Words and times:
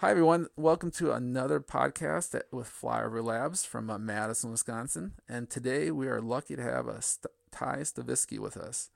Hi, 0.00 0.10
everyone. 0.10 0.48
Welcome 0.56 0.90
to 0.90 1.12
another 1.12 1.58
podcast 1.58 2.38
with 2.52 2.68
Flyover 2.68 3.24
Labs 3.24 3.64
from 3.64 3.88
uh, 3.88 3.96
Madison, 3.96 4.50
Wisconsin. 4.50 5.12
And 5.26 5.48
today 5.48 5.90
we 5.90 6.06
are 6.06 6.20
lucky 6.20 6.54
to 6.54 6.62
have 6.62 6.86
a 6.86 7.00
St- 7.00 7.32
Ty 7.50 7.78
Staviski 7.78 8.38
with 8.38 8.58
us. 8.58 8.90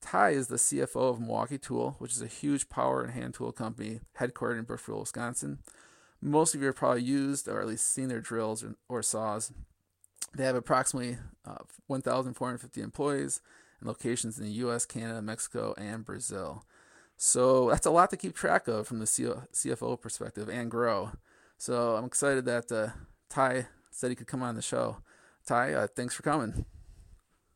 Ty 0.00 0.30
is 0.30 0.46
the 0.46 0.54
CFO 0.54 1.10
of 1.10 1.18
Milwaukee 1.18 1.58
Tool, 1.58 1.96
which 1.98 2.12
is 2.12 2.22
a 2.22 2.28
huge 2.28 2.68
power 2.68 3.02
and 3.02 3.12
hand 3.12 3.34
tool 3.34 3.50
company 3.50 3.98
headquartered 4.20 4.60
in 4.60 4.64
Brookfield, 4.64 5.00
Wisconsin. 5.00 5.58
Most 6.22 6.54
of 6.54 6.60
you 6.60 6.68
have 6.68 6.76
probably 6.76 7.02
used 7.02 7.48
or 7.48 7.60
at 7.60 7.66
least 7.66 7.92
seen 7.92 8.06
their 8.06 8.20
drills 8.20 8.62
or, 8.62 8.76
or 8.88 9.02
saws. 9.02 9.52
They 10.36 10.44
have 10.44 10.54
approximately 10.54 11.18
uh, 11.44 11.64
1,450 11.88 12.80
employees 12.80 13.40
and 13.80 13.88
locations 13.88 14.38
in 14.38 14.44
the 14.44 14.52
U.S., 14.52 14.86
Canada, 14.86 15.20
Mexico, 15.20 15.74
and 15.76 16.04
Brazil. 16.04 16.64
So 17.16 17.70
that's 17.70 17.86
a 17.86 17.90
lot 17.90 18.10
to 18.10 18.16
keep 18.16 18.34
track 18.34 18.68
of 18.68 18.86
from 18.86 18.98
the 18.98 19.06
CFO 19.06 20.00
perspective 20.00 20.48
and 20.48 20.70
grow. 20.70 21.12
So 21.56 21.96
I'm 21.96 22.04
excited 22.04 22.44
that 22.46 22.70
uh, 22.70 22.88
Ty 23.28 23.66
said 23.90 24.10
he 24.10 24.16
could 24.16 24.26
come 24.26 24.42
on 24.42 24.56
the 24.56 24.62
show. 24.62 24.98
Ty, 25.46 25.72
uh, 25.72 25.86
thanks 25.94 26.14
for 26.14 26.22
coming. 26.22 26.64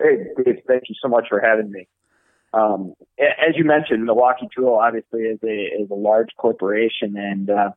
Hey, 0.00 0.24
Dave, 0.44 0.62
thank 0.66 0.84
you 0.88 0.94
so 1.02 1.08
much 1.08 1.26
for 1.28 1.40
having 1.40 1.70
me. 1.70 1.88
Um, 2.54 2.94
as 3.18 3.56
you 3.56 3.64
mentioned, 3.64 4.04
Milwaukee 4.04 4.48
Tool 4.56 4.74
obviously 4.74 5.22
is 5.22 5.38
a 5.42 5.82
is 5.82 5.90
a 5.90 5.94
large 5.94 6.30
corporation, 6.38 7.16
and 7.16 7.50
uh, 7.50 7.70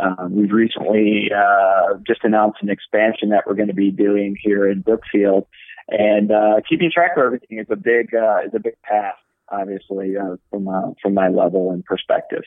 uh, 0.00 0.26
we've 0.28 0.50
recently 0.50 1.30
uh, 1.34 1.94
just 2.06 2.24
announced 2.24 2.58
an 2.62 2.70
expansion 2.70 3.28
that 3.28 3.44
we're 3.46 3.54
going 3.54 3.68
to 3.68 3.74
be 3.74 3.90
doing 3.90 4.36
here 4.42 4.68
in 4.68 4.80
Brookfield. 4.80 5.46
And 5.88 6.32
uh, 6.32 6.60
keeping 6.68 6.90
track 6.92 7.12
of 7.16 7.22
everything 7.22 7.58
is 7.58 7.66
a 7.70 7.76
big 7.76 8.12
uh, 8.14 8.38
is 8.46 8.54
a 8.54 8.60
big 8.60 8.74
task 8.88 9.18
obviously 9.50 10.16
uh, 10.16 10.36
from 10.50 10.68
uh, 10.68 10.92
from 11.02 11.14
my 11.14 11.28
level 11.28 11.70
and 11.70 11.84
perspective. 11.84 12.42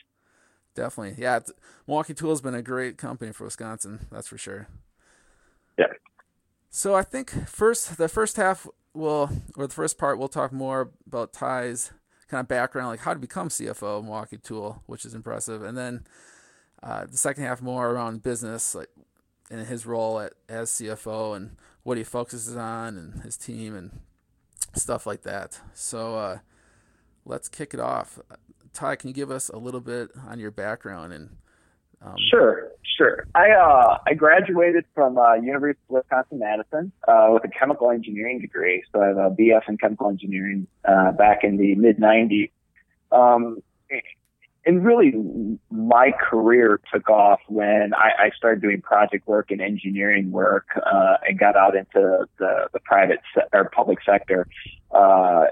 Definitely, 0.74 1.22
yeah. 1.22 1.40
Milwaukee 1.86 2.14
Tool 2.14 2.30
has 2.30 2.40
been 2.40 2.54
a 2.54 2.62
great 2.62 2.96
company 2.96 3.32
for 3.32 3.44
Wisconsin, 3.44 4.06
that's 4.10 4.28
for 4.28 4.38
sure. 4.38 4.68
Yeah. 5.78 5.92
So 6.70 6.94
I 6.94 7.02
think 7.02 7.48
first 7.48 7.98
the 7.98 8.08
first 8.08 8.36
half 8.36 8.66
will 8.94 9.30
or 9.56 9.66
the 9.66 9.74
first 9.74 9.98
part 9.98 10.18
we'll 10.18 10.28
talk 10.28 10.52
more 10.52 10.90
about 11.06 11.32
Ty's 11.32 11.92
kind 12.28 12.40
of 12.40 12.48
background, 12.48 12.88
like 12.88 13.00
how 13.00 13.12
to 13.12 13.20
become 13.20 13.48
CFO 13.50 13.98
of 13.98 14.04
Milwaukee 14.04 14.38
Tool, 14.38 14.82
which 14.86 15.04
is 15.04 15.14
impressive, 15.14 15.62
and 15.62 15.76
then 15.76 16.06
uh, 16.82 17.04
the 17.04 17.18
second 17.18 17.44
half 17.44 17.60
more 17.60 17.90
around 17.90 18.22
business, 18.22 18.74
like 18.74 18.88
in 19.50 19.58
his 19.66 19.84
role 19.84 20.18
at, 20.18 20.32
as 20.48 20.70
CFO 20.70 21.36
and 21.36 21.56
what 21.82 21.98
he 21.98 22.04
focuses 22.04 22.56
on 22.56 22.96
and 22.96 23.22
his 23.22 23.36
team 23.36 23.76
and 23.76 24.00
stuff 24.74 25.06
like 25.06 25.22
that. 25.22 25.60
So 25.74 26.16
uh, 26.16 26.38
let's 27.24 27.48
kick 27.48 27.74
it 27.74 27.80
off. 27.80 28.18
Ty, 28.72 28.96
can 28.96 29.08
you 29.08 29.14
give 29.14 29.30
us 29.30 29.48
a 29.48 29.58
little 29.58 29.80
bit 29.80 30.10
on 30.28 30.38
your 30.38 30.50
background 30.50 31.12
and? 31.12 31.36
Um... 32.04 32.16
Sure, 32.30 32.68
sure. 32.96 33.26
I 33.34 33.50
uh, 33.50 33.98
I 34.06 34.14
graduated 34.14 34.84
from 34.94 35.18
uh, 35.18 35.34
University 35.34 35.80
of 35.88 35.96
Wisconsin 35.96 36.38
Madison 36.40 36.92
uh, 37.06 37.28
with 37.30 37.44
a 37.44 37.48
chemical 37.48 37.90
engineering 37.90 38.40
degree. 38.40 38.82
So 38.92 39.02
I 39.02 39.08
have 39.08 39.16
a 39.18 39.30
BS 39.30 39.68
in 39.68 39.78
chemical 39.78 40.08
engineering 40.08 40.66
uh, 40.84 41.12
back 41.12 41.44
in 41.44 41.58
the 41.58 41.74
mid 41.76 41.98
'90s. 41.98 42.50
Um, 43.12 43.62
and 44.64 44.84
really, 44.84 45.12
my 45.70 46.12
career 46.12 46.80
took 46.92 47.08
off 47.10 47.40
when 47.48 47.92
I, 47.94 48.26
I 48.26 48.30
started 48.36 48.62
doing 48.62 48.80
project 48.80 49.26
work 49.26 49.50
and 49.50 49.60
engineering 49.60 50.30
work 50.30 50.66
uh, 50.76 51.16
and 51.26 51.38
got 51.38 51.56
out 51.56 51.74
into 51.74 52.26
the, 52.38 52.68
the 52.72 52.78
private 52.80 53.18
se- 53.34 53.48
or 53.52 53.68
public 53.70 53.98
sector. 54.06 54.46
Uh, 54.92 55.46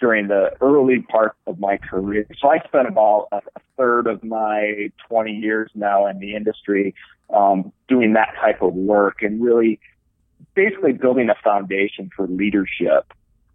during 0.00 0.28
the 0.28 0.50
early 0.60 1.00
part 1.02 1.36
of 1.46 1.58
my 1.58 1.76
career. 1.76 2.26
So 2.40 2.48
I 2.48 2.58
spent 2.66 2.88
about 2.88 3.28
a, 3.32 3.40
third 3.78 4.06
of 4.06 4.22
my 4.22 4.90
20 5.08 5.32
years 5.32 5.70
now 5.74 6.06
in 6.06 6.18
the 6.18 6.36
industry 6.36 6.94
um, 7.34 7.72
doing 7.88 8.12
that 8.12 8.34
type 8.38 8.60
of 8.60 8.74
work 8.74 9.22
and 9.22 9.42
really 9.42 9.80
basically 10.54 10.92
building 10.92 11.30
a 11.30 11.34
foundation 11.42 12.10
for 12.14 12.26
leadership. 12.26 13.12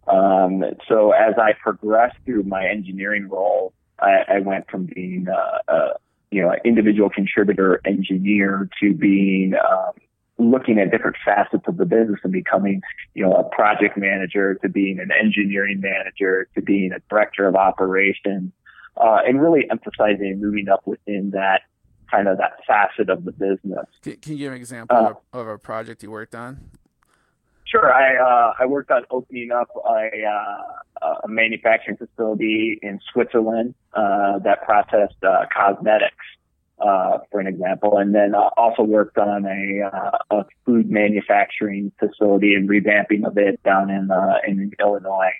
Um, 0.08 0.64
so 0.88 1.12
as 1.12 1.34
I 1.38 1.52
progressed 1.52 2.16
through 2.24 2.42
my 2.42 2.66
engineering 2.66 3.28
role, 3.28 3.72
I, 4.00 4.24
I 4.28 4.38
went 4.40 4.68
from 4.70 4.86
being 4.86 5.26
a, 5.28 5.72
a 5.72 5.88
you 6.30 6.42
know 6.42 6.50
an 6.50 6.58
individual 6.64 7.10
contributor 7.10 7.80
engineer 7.84 8.68
to 8.82 8.94
being 8.94 9.54
um, 9.54 9.92
looking 10.38 10.78
at 10.78 10.90
different 10.90 11.16
facets 11.24 11.64
of 11.66 11.76
the 11.76 11.84
business 11.84 12.20
and 12.22 12.32
becoming, 12.32 12.80
you 13.14 13.24
know, 13.24 13.32
a 13.32 13.44
project 13.44 13.96
manager 13.96 14.54
to 14.62 14.68
being 14.68 15.00
an 15.00 15.10
engineering 15.10 15.80
manager 15.80 16.48
to 16.54 16.62
being 16.62 16.92
a 16.92 17.00
director 17.10 17.46
of 17.46 17.56
operations, 17.56 18.52
uh, 18.96 19.18
and 19.26 19.42
really 19.42 19.66
emphasizing 19.70 20.40
moving 20.40 20.68
up 20.68 20.86
within 20.86 21.30
that 21.30 21.62
kind 22.10 22.28
of 22.28 22.38
that 22.38 22.52
facet 22.66 23.10
of 23.10 23.24
the 23.24 23.32
business. 23.32 23.86
Can, 24.02 24.16
can 24.16 24.32
you 24.32 24.38
give 24.38 24.52
an 24.52 24.58
example 24.58 24.96
uh, 24.96 25.38
of, 25.38 25.48
a 25.48 25.58
project 25.58 26.02
you 26.02 26.10
worked 26.10 26.34
on? 26.34 26.70
Sure. 27.66 27.92
I 27.92 28.16
uh, 28.16 28.54
I 28.58 28.66
worked 28.66 28.90
on 28.90 29.02
opening 29.10 29.50
up 29.50 29.68
a, 29.76 30.24
uh, 30.24 31.14
a 31.24 31.28
manufacturing 31.28 31.98
facility 31.98 32.78
in 32.80 32.98
Switzerland 33.12 33.74
uh, 33.92 34.38
that 34.38 34.62
processed 34.64 35.22
uh, 35.22 35.44
cosmetics 35.54 36.16
uh, 36.80 37.18
for 37.30 37.40
an 37.40 37.46
example, 37.46 37.98
and 37.98 38.14
then 38.14 38.34
uh, 38.34 38.50
also 38.56 38.82
worked 38.82 39.18
on 39.18 39.44
a, 39.44 39.82
uh, 39.82 40.18
a 40.30 40.44
food 40.64 40.90
manufacturing 40.90 41.90
facility 41.98 42.54
and 42.54 42.68
revamping 42.68 43.26
of 43.26 43.36
it 43.36 43.62
down 43.62 43.90
in 43.90 44.10
uh, 44.10 44.38
in 44.46 44.72
Illinois. 44.80 45.32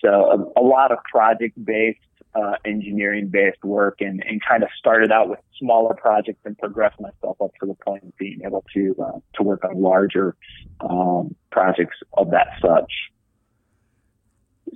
So 0.00 0.52
a, 0.56 0.60
a 0.60 0.62
lot 0.62 0.92
of 0.92 0.98
project-based, 1.10 1.98
uh, 2.34 2.56
engineering-based 2.64 3.62
work, 3.64 4.00
and, 4.00 4.22
and 4.26 4.42
kind 4.44 4.62
of 4.62 4.68
started 4.78 5.12
out 5.12 5.30
with 5.30 5.38
smaller 5.58 5.94
projects 5.94 6.40
and 6.44 6.58
progressed 6.58 7.00
myself 7.00 7.36
up 7.40 7.52
to 7.60 7.66
the 7.66 7.74
point 7.74 8.02
of 8.02 8.16
being 8.16 8.40
able 8.44 8.64
to 8.74 8.94
to 9.34 9.42
work 9.42 9.64
on 9.64 9.80
larger 9.80 10.34
um, 10.80 11.34
projects 11.50 11.96
of 12.14 12.30
that 12.32 12.48
such. 12.60 12.92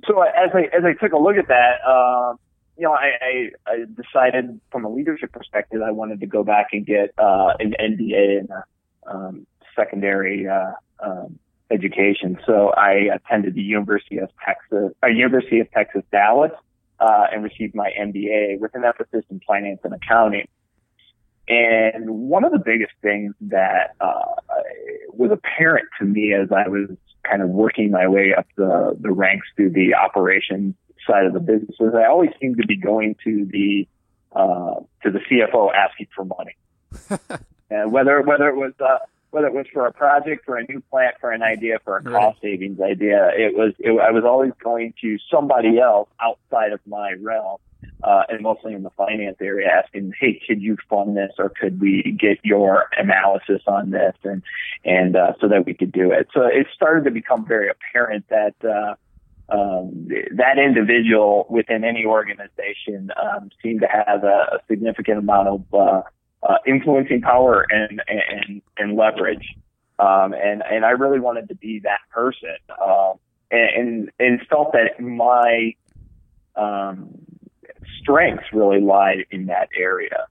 So 0.07 0.21
as 0.21 0.51
I 0.53 0.61
as 0.75 0.85
I 0.85 0.93
took 0.93 1.11
a 1.11 1.17
look 1.17 1.35
at 1.35 1.49
that. 1.49 2.37
You 2.79 2.85
know, 2.85 2.93
I, 2.93 3.11
I, 3.21 3.49
I 3.67 3.77
decided 4.01 4.61
from 4.71 4.85
a 4.85 4.89
leadership 4.89 5.33
perspective, 5.33 5.81
I 5.85 5.91
wanted 5.91 6.21
to 6.21 6.27
go 6.27 6.45
back 6.45 6.67
and 6.71 6.85
get 6.85 7.13
uh, 7.17 7.53
an 7.59 7.75
MBA 7.77 8.39
in 8.39 8.47
a, 8.49 9.13
um, 9.13 9.45
secondary 9.75 10.47
uh, 10.47 10.71
um, 11.03 11.37
education. 11.69 12.37
So 12.45 12.69
I 12.69 13.09
attended 13.13 13.55
the 13.55 13.61
University 13.61 14.17
of 14.19 14.29
Texas, 14.45 14.93
uh, 15.03 15.07
University 15.07 15.59
of 15.59 15.69
Texas 15.71 16.03
Dallas, 16.09 16.51
uh, 17.01 17.25
and 17.33 17.43
received 17.43 17.75
my 17.75 17.91
MBA 17.99 18.59
with 18.59 18.73
an 18.75 18.85
emphasis 18.85 19.25
in 19.29 19.41
finance 19.45 19.81
and 19.83 19.93
accounting. 19.93 20.47
And 21.49 22.09
one 22.09 22.45
of 22.45 22.53
the 22.53 22.59
biggest 22.59 22.93
things 23.01 23.33
that 23.41 23.95
uh, 23.99 24.21
was 25.09 25.31
apparent 25.31 25.89
to 25.99 26.05
me 26.05 26.33
as 26.33 26.49
I 26.49 26.69
was 26.69 26.89
kind 27.23 27.41
of 27.41 27.49
working 27.49 27.91
my 27.91 28.07
way 28.07 28.33
up 28.37 28.47
the, 28.55 28.95
the 28.99 29.11
ranks 29.11 29.47
through 29.57 29.71
the 29.71 29.95
operations 29.95 30.75
side 31.09 31.25
of 31.25 31.33
the 31.33 31.39
business 31.39 31.75
is 31.79 31.93
I 31.95 32.05
always 32.05 32.31
seem 32.39 32.55
to 32.55 32.67
be 32.67 32.75
going 32.75 33.15
to 33.23 33.45
the 33.45 33.87
uh, 34.31 34.75
to 35.03 35.11
the 35.11 35.19
CFO 35.19 35.73
asking 35.73 36.07
for 36.15 36.25
money, 36.25 36.55
and 37.69 37.91
whether 37.91 38.21
whether 38.21 38.49
it 38.49 38.55
was 38.55 38.73
uh, 38.79 38.99
whether 39.31 39.47
it 39.47 39.53
was 39.53 39.65
for 39.73 39.85
a 39.85 39.93
project, 39.93 40.45
for 40.45 40.57
a 40.57 40.65
new 40.67 40.81
plant, 40.89 41.15
for 41.19 41.31
an 41.31 41.41
idea, 41.41 41.79
for 41.83 41.97
a 41.97 42.03
cost 42.03 42.41
savings 42.41 42.79
idea, 42.81 43.31
it 43.35 43.55
was 43.55 43.73
it, 43.79 43.91
I 43.99 44.11
was 44.11 44.23
always 44.23 44.51
going 44.63 44.93
to 45.01 45.17
somebody 45.31 45.79
else 45.79 46.09
outside 46.19 46.73
of 46.73 46.79
my 46.87 47.13
realm, 47.21 47.57
uh, 48.03 48.23
and 48.29 48.41
mostly 48.41 48.73
in 48.73 48.83
the 48.83 48.89
finance 48.91 49.37
area, 49.41 49.67
asking, 49.67 50.13
"Hey, 50.19 50.41
could 50.47 50.61
you 50.61 50.77
fund 50.89 51.15
this, 51.15 51.33
or 51.37 51.49
could 51.49 51.79
we 51.79 52.15
get 52.19 52.39
your 52.43 52.87
analysis 52.97 53.61
on 53.67 53.91
this?" 53.91 54.15
and 54.23 54.41
and 54.83 55.15
uh, 55.15 55.33
so 55.39 55.47
that 55.47 55.65
we 55.65 55.73
could 55.73 55.91
do 55.91 56.11
it. 56.11 56.27
So 56.33 56.41
it 56.45 56.67
started 56.73 57.03
to 57.05 57.11
become 57.11 57.45
very 57.45 57.69
apparent 57.69 58.25
that. 58.29 58.55
Uh, 58.63 58.95
um, 59.51 60.07
that 60.35 60.57
individual 60.57 61.47
within 61.49 61.83
any 61.83 62.05
organization 62.05 63.11
um, 63.21 63.49
seemed 63.61 63.81
to 63.81 63.87
have 63.87 64.23
a, 64.23 64.55
a 64.55 64.59
significant 64.67 65.19
amount 65.19 65.47
of 65.47 65.63
uh, 65.73 66.01
uh, 66.43 66.57
influencing 66.65 67.21
power 67.21 67.65
and 67.69 68.01
and, 68.07 68.61
and 68.77 68.95
leverage. 68.95 69.55
Um, 69.97 70.33
and 70.33 70.63
and 70.63 70.85
I 70.85 70.91
really 70.91 71.19
wanted 71.19 71.49
to 71.49 71.55
be 71.55 71.79
that 71.83 71.99
person, 72.11 72.55
uh, 72.81 73.13
and, 73.51 74.09
and 74.19 74.39
felt 74.47 74.71
that 74.73 75.01
my 75.01 75.73
um, 76.55 77.09
strengths 77.99 78.45
really 78.53 78.79
lied 78.79 79.25
in 79.31 79.47
that 79.47 79.69
area. 79.77 80.27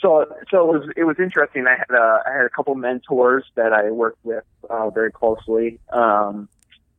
So 0.00 0.26
so 0.50 0.74
it 0.74 0.78
was 0.78 0.90
it 0.96 1.04
was 1.04 1.16
interesting. 1.18 1.66
I 1.66 1.76
had 1.76 1.96
a 1.96 2.22
I 2.26 2.32
had 2.32 2.46
a 2.46 2.50
couple 2.50 2.74
mentors 2.74 3.44
that 3.54 3.72
I 3.72 3.90
worked 3.90 4.24
with 4.24 4.44
uh, 4.68 4.90
very 4.90 5.10
closely. 5.10 5.78
Um, 5.90 6.48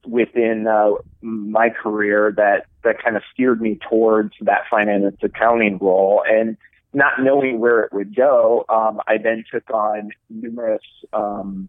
within 0.08 0.68
uh, 0.68 0.92
my 1.22 1.70
career 1.70 2.34
that 2.38 2.66
that 2.84 3.02
kind 3.04 3.16
of 3.16 3.24
steered 3.34 3.62
me 3.62 3.80
towards 3.90 4.34
that 4.42 4.62
finance 4.70 5.16
accounting 5.22 5.78
role. 5.80 6.24
And 6.28 6.58
not 6.94 7.22
knowing 7.22 7.60
where 7.60 7.82
it 7.82 7.92
would 7.92 8.16
go 8.16 8.66
um, 8.70 9.02
i 9.08 9.18
then 9.18 9.44
took 9.52 9.70
on 9.70 10.10
numerous 10.30 10.82
um, 11.12 11.68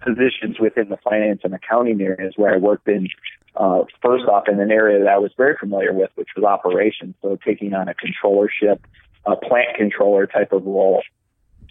positions 0.00 0.60
within 0.60 0.88
the 0.88 0.96
finance 0.98 1.40
and 1.42 1.52
accounting 1.52 2.00
areas 2.00 2.34
where 2.36 2.54
i 2.54 2.56
worked 2.56 2.86
in 2.86 3.08
uh, 3.56 3.82
first 4.00 4.26
off 4.26 4.48
in 4.48 4.60
an 4.60 4.70
area 4.70 5.00
that 5.00 5.08
i 5.08 5.18
was 5.18 5.32
very 5.36 5.56
familiar 5.58 5.92
with 5.92 6.10
which 6.14 6.28
was 6.36 6.44
operations. 6.44 7.16
So 7.20 7.36
taking 7.44 7.74
on 7.74 7.88
a 7.88 7.94
controllership 7.94 8.78
a 9.26 9.36
plant 9.36 9.76
controller 9.76 10.26
type 10.26 10.52
of 10.52 10.64
role 10.64 11.02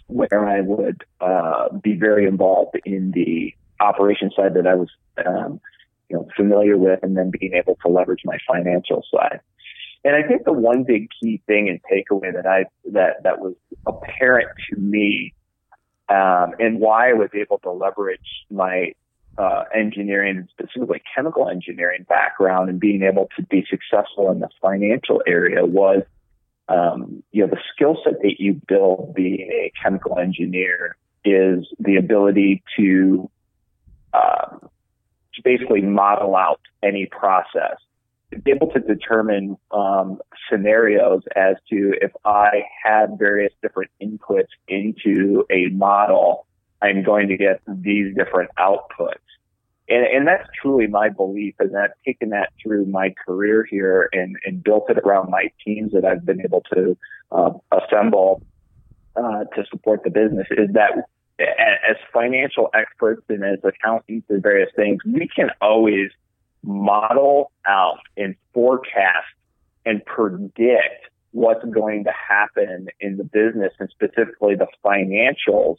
where 0.06 0.48
I 0.48 0.60
would 0.60 1.04
uh, 1.20 1.68
be 1.82 1.94
very 1.96 2.26
involved 2.26 2.78
in 2.84 3.10
the 3.12 3.54
operation 3.80 4.30
side 4.34 4.54
that 4.54 4.66
I 4.66 4.74
was, 4.74 4.88
um, 5.24 5.60
you 6.08 6.16
know, 6.16 6.26
familiar 6.36 6.76
with, 6.76 7.00
and 7.02 7.16
then 7.16 7.30
being 7.30 7.54
able 7.54 7.76
to 7.84 7.88
leverage 7.88 8.22
my 8.24 8.38
financial 8.46 9.04
side. 9.12 9.40
And 10.04 10.14
I 10.14 10.26
think 10.26 10.44
the 10.44 10.52
one 10.52 10.84
big 10.84 11.08
key 11.20 11.42
thing 11.46 11.68
and 11.68 11.80
takeaway 11.82 12.32
that 12.32 12.46
I 12.46 12.66
that 12.92 13.22
that 13.24 13.40
was 13.40 13.54
apparent 13.86 14.48
to 14.70 14.80
me, 14.80 15.34
um, 16.08 16.54
and 16.58 16.78
why 16.80 17.10
I 17.10 17.14
was 17.14 17.30
able 17.34 17.58
to 17.60 17.70
leverage 17.70 18.20
my 18.50 18.92
uh, 19.36 19.64
engineering, 19.74 20.48
specifically 20.50 21.02
chemical 21.14 21.48
engineering 21.48 22.06
background, 22.08 22.70
and 22.70 22.78
being 22.78 23.02
able 23.02 23.28
to 23.36 23.42
be 23.42 23.66
successful 23.68 24.30
in 24.30 24.40
the 24.40 24.48
financial 24.60 25.22
area 25.26 25.64
was 25.66 26.02
um, 26.68 27.22
you 27.32 27.42
know, 27.42 27.50
the 27.50 27.60
skill 27.74 27.96
set 28.04 28.20
that 28.22 28.34
you 28.38 28.60
build 28.68 29.14
being 29.14 29.50
a 29.52 29.72
chemical 29.82 30.18
engineer 30.18 30.96
is 31.24 31.66
the 31.78 31.96
ability 31.96 32.62
to, 32.76 33.30
um, 34.12 34.68
to 35.38 35.42
basically 35.42 35.82
model 35.82 36.36
out 36.36 36.60
any 36.82 37.06
process, 37.06 37.76
be 38.44 38.50
able 38.50 38.70
to 38.72 38.80
determine 38.80 39.56
um, 39.70 40.18
scenarios 40.50 41.22
as 41.34 41.56
to 41.70 41.94
if 42.00 42.12
I 42.24 42.64
had 42.84 43.18
various 43.18 43.52
different 43.62 43.90
inputs 44.02 44.48
into 44.68 45.44
a 45.50 45.68
model, 45.68 46.46
I'm 46.82 47.02
going 47.02 47.28
to 47.28 47.36
get 47.36 47.60
these 47.66 48.14
different 48.14 48.50
outputs. 48.58 49.14
And, 49.88 50.04
and 50.04 50.28
that's 50.28 50.46
truly 50.60 50.86
my 50.86 51.08
belief 51.08 51.54
and 51.58 51.74
I've 51.76 51.92
taken 52.04 52.30
that 52.30 52.50
through 52.62 52.84
my 52.86 53.14
career 53.26 53.66
here 53.68 54.10
and, 54.12 54.36
and 54.44 54.62
built 54.62 54.90
it 54.90 54.98
around 54.98 55.30
my 55.30 55.50
teams 55.64 55.92
that 55.92 56.04
I've 56.04 56.26
been 56.26 56.42
able 56.42 56.62
to 56.74 56.96
uh, 57.32 57.52
assemble 57.72 58.42
uh, 59.16 59.44
to 59.44 59.64
support 59.70 60.04
the 60.04 60.10
business 60.10 60.46
is 60.50 60.68
that 60.74 61.08
as 61.38 61.96
financial 62.12 62.68
experts 62.74 63.22
and 63.28 63.44
as 63.44 63.58
accountants 63.64 64.26
and 64.28 64.42
various 64.42 64.70
things, 64.74 65.00
we 65.04 65.28
can 65.34 65.50
always 65.60 66.10
model 66.62 67.52
out 67.66 67.98
and 68.16 68.34
forecast 68.52 69.26
and 69.86 70.04
predict 70.04 71.06
what's 71.32 71.64
going 71.66 72.04
to 72.04 72.12
happen 72.12 72.88
in 73.00 73.16
the 73.16 73.24
business 73.24 73.72
and 73.78 73.88
specifically 73.90 74.54
the 74.54 74.66
financials 74.84 75.76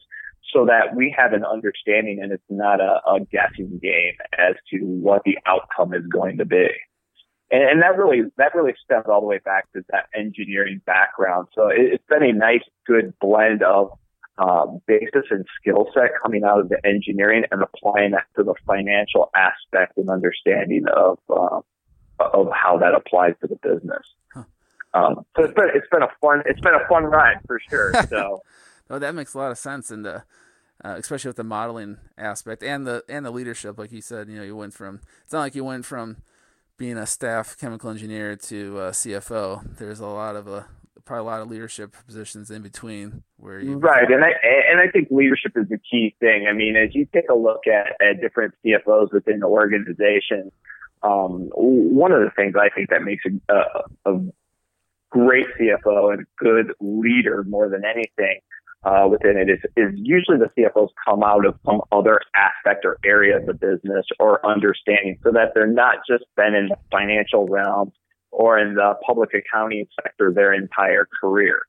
so 0.53 0.65
that 0.65 0.95
we 0.95 1.13
have 1.15 1.33
an 1.33 1.43
understanding 1.43 2.19
and 2.21 2.31
it's 2.31 2.43
not 2.49 2.79
a, 2.79 3.01
a 3.07 3.19
guessing 3.31 3.79
game 3.81 4.13
as 4.37 4.55
to 4.69 4.77
what 4.79 5.23
the 5.25 5.37
outcome 5.45 5.93
is 5.93 6.05
going 6.07 6.37
to 6.37 6.45
be. 6.45 6.67
And, 7.51 7.63
and, 7.63 7.81
that 7.81 7.97
really 7.97 8.23
that 8.37 8.53
really 8.53 8.73
stems 8.83 9.05
all 9.07 9.21
the 9.21 9.27
way 9.27 9.39
back 9.39 9.71
to 9.73 9.83
that 9.89 10.05
engineering 10.15 10.81
background. 10.85 11.47
So 11.55 11.67
it, 11.67 11.91
has 11.91 11.99
been 12.07 12.23
a 12.23 12.33
nice, 12.33 12.61
good 12.85 13.13
blend 13.19 13.63
of 13.63 13.91
um, 14.39 14.81
basis 14.87 15.25
and 15.29 15.45
skill 15.59 15.87
set 15.93 16.11
coming 16.23 16.43
out 16.43 16.59
of 16.59 16.69
the 16.69 16.79
engineering 16.85 17.43
and 17.51 17.61
applying 17.61 18.11
that 18.11 18.25
to 18.35 18.43
the 18.43 18.55
financial 18.65 19.29
aspect 19.35 19.97
and 19.97 20.09
understanding 20.09 20.85
of 20.95 21.19
uh, 21.29 21.59
of 22.19 22.47
how 22.53 22.77
that 22.77 22.95
applies 22.95 23.33
to 23.41 23.47
the 23.47 23.55
business. 23.55 24.05
Huh. 24.33 24.43
Um, 24.93 25.25
so 25.35 25.43
it's 25.43 25.53
been 25.53 25.69
it's 25.73 25.87
been 25.91 26.03
a 26.03 26.09
fun 26.21 26.43
it's 26.45 26.61
been 26.61 26.75
a 26.75 26.87
fun 26.87 27.03
ride 27.03 27.37
for 27.45 27.59
sure. 27.69 27.93
So. 28.09 28.41
That 28.91 29.13
makes 29.13 29.35
a 29.35 29.37
lot 29.37 29.51
of 29.51 29.59
sense, 29.59 29.91
and 29.91 30.07
uh, 30.07 30.21
uh, 30.83 30.95
especially 30.97 31.29
with 31.29 31.35
the 31.35 31.43
modeling 31.43 31.97
aspect 32.17 32.63
and 32.63 32.87
the 32.87 33.03
and 33.07 33.23
the 33.23 33.29
leadership, 33.29 33.77
like 33.77 33.91
you 33.91 34.01
said, 34.01 34.29
you 34.29 34.35
know, 34.35 34.43
you 34.43 34.55
went 34.55 34.73
from 34.73 35.01
it's 35.23 35.31
not 35.31 35.41
like 35.41 35.53
you 35.53 35.63
went 35.63 35.85
from 35.85 36.17
being 36.77 36.97
a 36.97 37.05
staff 37.05 37.55
chemical 37.59 37.91
engineer 37.91 38.35
to 38.35 38.79
uh, 38.79 38.91
CFO. 38.91 39.77
There's 39.77 39.99
a 39.99 40.07
lot 40.07 40.35
of 40.35 40.47
uh, 40.47 40.63
probably 41.09 41.27
a 41.27 41.31
lot 41.31 41.41
of 41.41 41.49
leadership 41.49 41.95
positions 42.05 42.51
in 42.51 42.61
between 42.61 43.23
where 43.37 43.59
you 43.59 43.77
right, 43.77 44.09
and 44.11 44.23
I 44.23 44.29
and 44.69 44.79
I 44.79 44.91
think 44.91 45.07
leadership 45.09 45.53
is 45.55 45.67
the 45.67 45.79
key 45.79 46.15
thing. 46.19 46.45
I 46.47 46.53
mean, 46.53 46.75
as 46.75 46.93
you 46.93 47.07
take 47.11 47.29
a 47.31 47.33
look 47.33 47.61
at, 47.65 47.99
at 47.99 48.21
different 48.21 48.53
CFOs 48.63 49.11
within 49.11 49.39
the 49.39 49.47
organization, 49.47 50.51
um, 51.01 51.49
one 51.55 52.11
of 52.11 52.19
the 52.19 52.29
things 52.35 52.53
I 52.55 52.69
think 52.69 52.91
that 52.91 53.01
makes 53.01 53.23
a, 53.25 53.53
a, 54.05 54.13
a 54.13 54.19
great 55.09 55.47
CFO 55.59 56.13
and 56.13 56.21
a 56.21 56.25
good 56.37 56.73
leader 56.79 57.43
more 57.43 57.69
than 57.69 57.81
anything 57.85 58.41
uh, 58.83 59.07
within 59.09 59.35
it 59.35 59.49
is, 59.49 59.59
is 59.75 59.91
usually 59.95 60.37
the 60.37 60.51
CFOs 60.55 60.89
come 61.07 61.23
out 61.23 61.43
of 61.43 61.55
some 61.65 61.81
other 61.91 62.21
aspect 62.35 62.85
or 62.85 62.99
area 63.03 63.37
of 63.37 63.47
the 63.47 63.55
business 63.55 64.05
or 64.19 64.45
understanding 64.45 65.17
so 65.23 65.31
that 65.31 65.53
they're 65.55 65.65
not 65.65 65.95
just 66.07 66.25
been 66.37 66.53
in 66.53 66.67
the 66.67 66.77
financial 66.91 67.47
realm 67.47 67.91
or 68.31 68.57
in 68.59 68.75
the 68.75 68.93
public 69.05 69.31
accounting 69.33 69.85
sector 70.01 70.31
their 70.33 70.53
entire 70.53 71.07
career. 71.21 71.61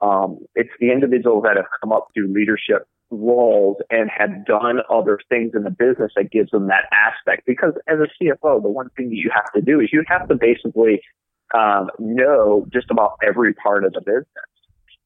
Um, 0.00 0.38
it's 0.54 0.70
the 0.80 0.92
individuals 0.92 1.44
that 1.44 1.56
have 1.56 1.66
come 1.80 1.92
up 1.92 2.08
through 2.14 2.32
leadership 2.32 2.86
roles 3.10 3.78
and 3.90 4.10
have 4.10 4.44
done 4.44 4.80
other 4.90 5.18
things 5.28 5.52
in 5.54 5.64
the 5.64 5.70
business 5.70 6.12
that 6.14 6.30
gives 6.30 6.50
them 6.50 6.68
that 6.68 6.84
aspect. 6.92 7.46
Because 7.46 7.72
as 7.88 7.98
a 7.98 8.22
CFO, 8.22 8.62
the 8.62 8.68
one 8.68 8.90
thing 8.96 9.08
that 9.08 9.16
you 9.16 9.30
have 9.34 9.50
to 9.54 9.62
do 9.62 9.80
is 9.80 9.88
you 9.92 10.04
have 10.06 10.28
to 10.28 10.34
basically 10.34 11.00
um, 11.54 11.88
know 11.98 12.66
just 12.72 12.90
about 12.90 13.18
every 13.26 13.54
part 13.54 13.84
of 13.84 13.92
the 13.92 14.00
business 14.00 14.26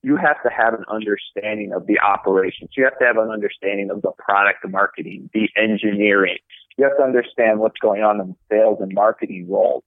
you 0.02 0.16
have 0.16 0.42
to 0.42 0.50
have 0.50 0.74
an 0.74 0.84
understanding 0.88 1.72
of 1.72 1.86
the 1.86 1.98
operations. 2.00 2.70
You 2.76 2.84
have 2.84 2.98
to 2.98 3.04
have 3.04 3.16
an 3.16 3.30
understanding 3.30 3.90
of 3.90 4.02
the 4.02 4.10
product 4.18 4.68
marketing, 4.68 5.30
the 5.32 5.48
engineering. 5.56 6.38
You 6.76 6.84
have 6.84 6.96
to 6.96 7.04
understand 7.04 7.60
what's 7.60 7.78
going 7.78 8.02
on 8.02 8.20
in 8.20 8.28
the 8.28 8.36
sales 8.50 8.78
and 8.80 8.92
marketing 8.92 9.46
roles. 9.48 9.84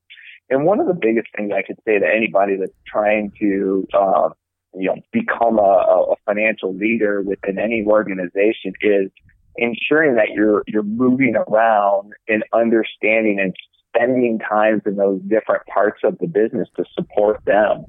And 0.50 0.66
one 0.66 0.80
of 0.80 0.88
the 0.88 0.94
biggest 0.94 1.28
things 1.36 1.52
I 1.56 1.64
could 1.64 1.78
say 1.86 2.00
to 2.00 2.06
anybody 2.06 2.56
that's 2.56 2.72
trying 2.88 3.32
to, 3.40 3.88
uh, 3.94 4.30
you 4.76 4.88
know, 4.88 4.96
become 5.12 5.58
a, 5.58 6.12
a 6.12 6.16
financial 6.26 6.74
leader 6.76 7.22
within 7.22 7.58
any 7.58 7.84
organization 7.86 8.74
is 8.82 9.10
ensuring 9.58 10.16
that 10.16 10.30
you're 10.34 10.64
you're 10.68 10.84
moving 10.84 11.36
around 11.36 12.14
and 12.28 12.44
understanding 12.54 13.40
and 13.40 13.56
spending 13.96 14.40
times 14.40 14.82
in 14.86 14.98
those 14.98 15.22
different 15.22 15.66
parts 15.68 16.02
of 16.04 16.18
the 16.20 16.28
business 16.28 16.68
to 16.76 16.84
support 16.94 17.40
them 17.46 17.86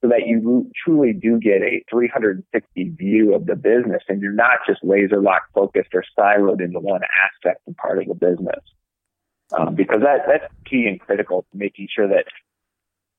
so 0.00 0.08
that 0.08 0.26
you 0.26 0.70
truly 0.82 1.12
do 1.12 1.38
get 1.38 1.62
a 1.62 1.84
360 1.90 2.88
view 2.90 3.34
of 3.34 3.46
the 3.46 3.54
business 3.54 4.02
and 4.08 4.22
you're 4.22 4.32
not 4.32 4.60
just 4.66 4.82
laser 4.82 5.20
lock 5.20 5.42
focused 5.54 5.90
or 5.92 6.02
siloed 6.18 6.62
into 6.62 6.80
one 6.80 7.02
aspect 7.22 7.60
and 7.66 7.76
part 7.76 7.98
of 7.98 8.06
the 8.06 8.14
business. 8.14 8.60
Um, 9.56 9.74
because 9.74 10.00
that, 10.02 10.26
that's 10.26 10.52
key 10.64 10.86
and 10.86 11.00
critical 11.00 11.42
to 11.50 11.58
making 11.58 11.88
sure 11.94 12.08
that, 12.08 12.24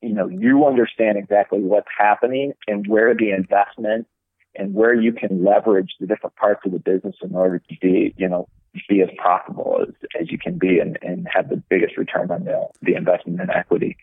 you 0.01 0.13
know, 0.13 0.27
you 0.27 0.65
understand 0.65 1.17
exactly 1.17 1.59
what's 1.59 1.87
happening 1.97 2.53
and 2.67 2.87
where 2.87 3.13
the 3.13 3.31
investment 3.31 4.07
and 4.55 4.73
where 4.73 4.93
you 4.93 5.13
can 5.13 5.43
leverage 5.43 5.91
the 5.99 6.07
different 6.07 6.35
parts 6.35 6.61
of 6.65 6.71
the 6.71 6.79
business 6.79 7.15
in 7.21 7.35
order 7.35 7.59
to 7.59 7.75
be, 7.81 8.13
you 8.17 8.27
know, 8.27 8.47
be 8.87 9.01
as 9.01 9.09
profitable 9.17 9.79
as, 9.81 9.93
as 10.19 10.31
you 10.31 10.37
can 10.37 10.57
be 10.57 10.79
and, 10.79 10.97
and 11.01 11.27
have 11.31 11.49
the 11.49 11.61
biggest 11.69 11.97
return 11.97 12.31
on 12.31 12.45
the, 12.45 12.67
the 12.81 12.95
investment 12.95 13.39
in 13.39 13.49
equity. 13.49 13.97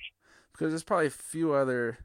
Because 0.52 0.70
there's 0.70 0.82
probably 0.82 1.06
a 1.06 1.10
few 1.10 1.52
other 1.52 1.98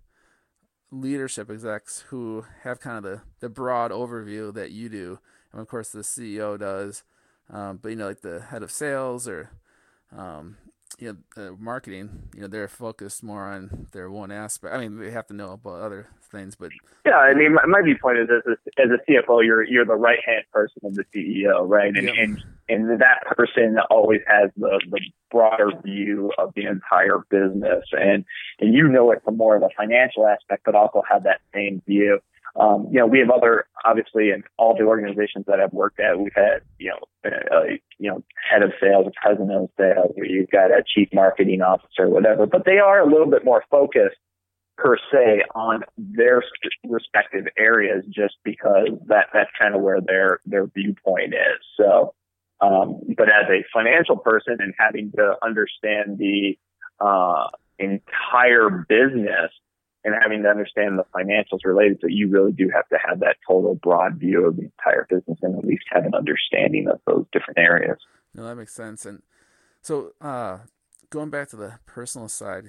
leadership 0.91 1.49
execs 1.49 2.05
who 2.09 2.45
have 2.63 2.79
kind 2.79 2.97
of 2.97 3.03
the, 3.03 3.21
the 3.39 3.49
broad 3.49 3.91
overview 3.91 4.53
that 4.53 4.71
you 4.71 4.89
do, 4.89 5.19
and 5.51 5.61
of 5.61 5.67
course 5.67 5.89
the 5.89 5.99
CEO 5.99 6.57
does. 6.57 7.03
Um, 7.49 7.79
but 7.81 7.89
you 7.89 7.95
know, 7.95 8.07
like 8.07 8.21
the 8.21 8.41
head 8.41 8.63
of 8.63 8.71
sales 8.71 9.27
or 9.27 9.51
um, 10.17 10.57
you 10.99 11.17
know, 11.35 11.47
uh, 11.47 11.51
marketing, 11.59 12.29
you 12.35 12.41
know, 12.41 12.47
they're 12.47 12.67
focused 12.67 13.23
more 13.23 13.43
on 13.43 13.87
their 13.91 14.09
one 14.09 14.31
aspect. 14.31 14.73
I 14.73 14.79
mean, 14.79 14.99
they 14.99 15.11
have 15.11 15.27
to 15.27 15.33
know 15.33 15.51
about 15.51 15.81
other 15.81 16.07
things, 16.31 16.55
but 16.55 16.71
yeah, 17.05 17.17
I 17.17 17.33
mean, 17.33 17.53
my, 17.55 17.65
my 17.65 17.81
viewpoint 17.81 18.19
is 18.19 18.29
as 18.29 18.53
a, 18.53 18.81
as 18.81 18.89
a 18.91 19.11
CFO, 19.11 19.45
you're 19.45 19.63
you're 19.63 19.85
the 19.85 19.95
right 19.95 20.19
hand 20.25 20.43
person 20.51 20.81
of 20.83 20.95
the 20.95 21.03
CEO, 21.13 21.67
right? 21.67 21.95
And, 21.95 22.07
yep. 22.07 22.15
and 22.17 22.43
and 22.69 23.01
that 23.01 23.23
person 23.25 23.77
always 23.89 24.21
has 24.27 24.51
the 24.57 24.79
the 24.89 25.01
broader 25.31 25.71
view 25.83 26.31
of 26.37 26.53
the 26.55 26.65
entire 26.65 27.25
business, 27.29 27.85
and 27.91 28.23
and 28.59 28.73
you 28.73 28.87
know 28.87 29.11
it 29.11 29.21
from 29.23 29.37
more 29.37 29.55
of 29.55 29.61
the 29.61 29.69
financial 29.75 30.27
aspect, 30.27 30.63
but 30.65 30.75
also 30.75 31.01
have 31.09 31.23
that 31.23 31.41
same 31.53 31.81
view. 31.87 32.19
Um, 32.55 32.87
you 32.91 32.99
know, 32.99 33.07
we 33.07 33.19
have 33.19 33.31
other, 33.31 33.65
obviously, 33.83 34.29
in 34.29 34.43
all 34.57 34.75
the 34.77 34.83
organizations 34.83 35.45
that 35.47 35.59
I've 35.59 35.73
worked 35.73 35.99
at, 35.99 36.19
we've 36.19 36.31
had, 36.35 36.61
you 36.77 36.91
know, 36.91 37.29
uh, 37.29 37.63
you 37.97 38.11
know, 38.11 38.23
head 38.49 38.61
of 38.61 38.71
sales, 38.79 39.07
a 39.07 39.11
president 39.19 39.51
of 39.51 39.69
sales, 39.77 40.13
or 40.17 40.25
you've 40.25 40.51
got 40.51 40.69
a 40.69 40.83
chief 40.85 41.09
marketing 41.13 41.61
officer, 41.61 42.07
whatever. 42.07 42.45
But 42.45 42.65
they 42.65 42.77
are 42.77 42.99
a 42.99 43.09
little 43.09 43.29
bit 43.29 43.43
more 43.43 43.63
focused 43.71 44.17
per 44.77 44.97
se 45.11 45.43
on 45.55 45.83
their 45.97 46.43
respective 46.87 47.45
areas, 47.57 48.03
just 48.09 48.35
because 48.43 48.89
that 49.07 49.27
that's 49.33 49.51
kind 49.57 49.75
of 49.75 49.81
where 49.81 50.01
their 50.01 50.39
their 50.45 50.67
viewpoint 50.67 51.33
is. 51.33 51.59
So, 51.77 52.13
um, 52.61 52.99
but 53.17 53.29
as 53.29 53.49
a 53.49 53.63
financial 53.73 54.17
person 54.17 54.57
and 54.59 54.73
having 54.77 55.11
to 55.15 55.35
understand 55.43 56.17
the 56.17 56.57
uh, 56.99 57.47
entire 57.79 58.85
business 58.87 59.51
and 60.03 60.13
having 60.21 60.43
to 60.43 60.49
understand 60.49 60.99
the 60.99 61.05
financials 61.15 61.63
related 61.63 62.01
to 62.01 62.07
it, 62.07 62.13
you 62.13 62.29
really 62.29 62.51
do 62.51 62.69
have 62.73 62.87
to 62.89 62.97
have 63.07 63.19
that 63.21 63.37
total 63.47 63.75
broad 63.75 64.15
view 64.15 64.45
of 64.45 64.55
the 64.57 64.63
entire 64.63 65.07
business 65.09 65.37
and 65.41 65.57
at 65.57 65.65
least 65.65 65.83
have 65.91 66.05
an 66.05 66.13
understanding 66.13 66.87
of 66.89 66.99
those 67.07 67.25
different 67.31 67.57
areas. 67.57 67.97
No, 68.33 68.43
that 68.43 68.55
makes 68.55 68.73
sense. 68.73 69.05
And 69.05 69.21
so, 69.81 70.13
uh, 70.19 70.59
going 71.09 71.29
back 71.29 71.49
to 71.49 71.55
the 71.55 71.79
personal 71.85 72.27
side, 72.27 72.65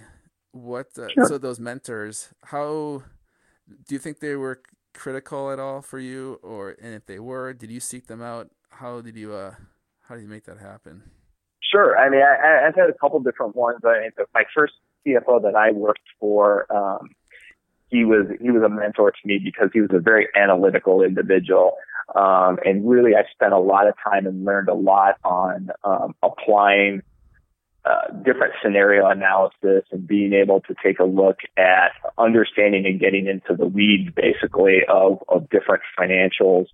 what 0.53 0.89
uh, 0.99 1.09
sure. 1.09 1.27
so 1.27 1.39
those 1.39 1.59
mentors, 1.59 2.33
how 2.45 3.03
do 3.87 3.95
you 3.95 3.99
think 3.99 4.21
they 4.21 4.37
were 4.37 4.63
critical 4.93 5.51
at 5.51 5.59
all 5.59 5.83
for 5.83 5.99
you, 5.99 6.39
or 6.43 6.77
and 6.81 6.95
if 6.95 7.07
they 7.07 7.19
were, 7.19 7.53
did 7.53 7.71
you 7.71 7.81
seek 7.81 8.07
them 8.07 8.23
out? 8.23 8.51
How 8.71 9.01
did 9.01 9.17
you 9.17 9.33
uh, 9.33 9.55
how 10.03 10.15
did 10.15 10.23
you 10.23 10.29
make 10.29 10.45
that 10.45 10.59
happen? 10.59 11.03
Sure. 11.63 11.99
I 11.99 12.09
mean, 12.09 12.21
I, 12.21 12.69
I've 12.69 12.75
had 12.75 12.89
a 12.89 12.95
couple 13.01 13.19
different 13.21 13.57
ones. 13.57 13.81
I 13.85 14.01
mean, 14.03 14.11
my 14.33 14.45
first 14.55 14.75
CFO 15.07 15.43
that 15.43 15.57
I 15.57 15.73
worked 15.73 16.07
for, 16.21 16.67
um, 16.75 17.11
he 17.95 18.05
was 18.05 18.27
he 18.41 18.51
was 18.51 18.63
a 18.63 18.69
mentor 18.69 19.13
to 19.13 19.19
me 19.25 19.39
because 19.39 19.71
he 19.73 19.81
was 19.81 19.91
a 19.93 20.01
very 20.01 20.27
analytical 20.35 21.03
individual, 21.03 21.77
um, 22.17 22.59
and 22.65 22.89
really 22.89 23.13
I 23.15 23.23
spent 23.33 23.53
a 23.53 23.59
lot 23.59 23.87
of 23.87 23.95
time 24.03 24.27
and 24.27 24.45
learned 24.45 24.69
a 24.69 24.75
lot 24.75 25.17
on 25.25 25.71
um, 25.85 26.15
applying 26.23 27.03
uh, 27.85 28.11
different 28.25 28.55
scenario 28.63 29.07
analysis 29.07 29.85
and 29.93 30.07
being 30.07 30.33
able 30.33 30.61
to 30.63 30.75
take 30.83 30.99
a 30.99 31.05
look 31.05 31.37
at 31.57 31.93
understanding 32.19 32.85
and 32.87 32.99
getting 32.99 33.27
into 33.27 33.55
the 33.55 33.67
weeds 33.67 34.11
basically 34.17 34.81
of, 34.89 35.23
of 35.29 35.49
different 35.51 35.83
financials 35.99 36.67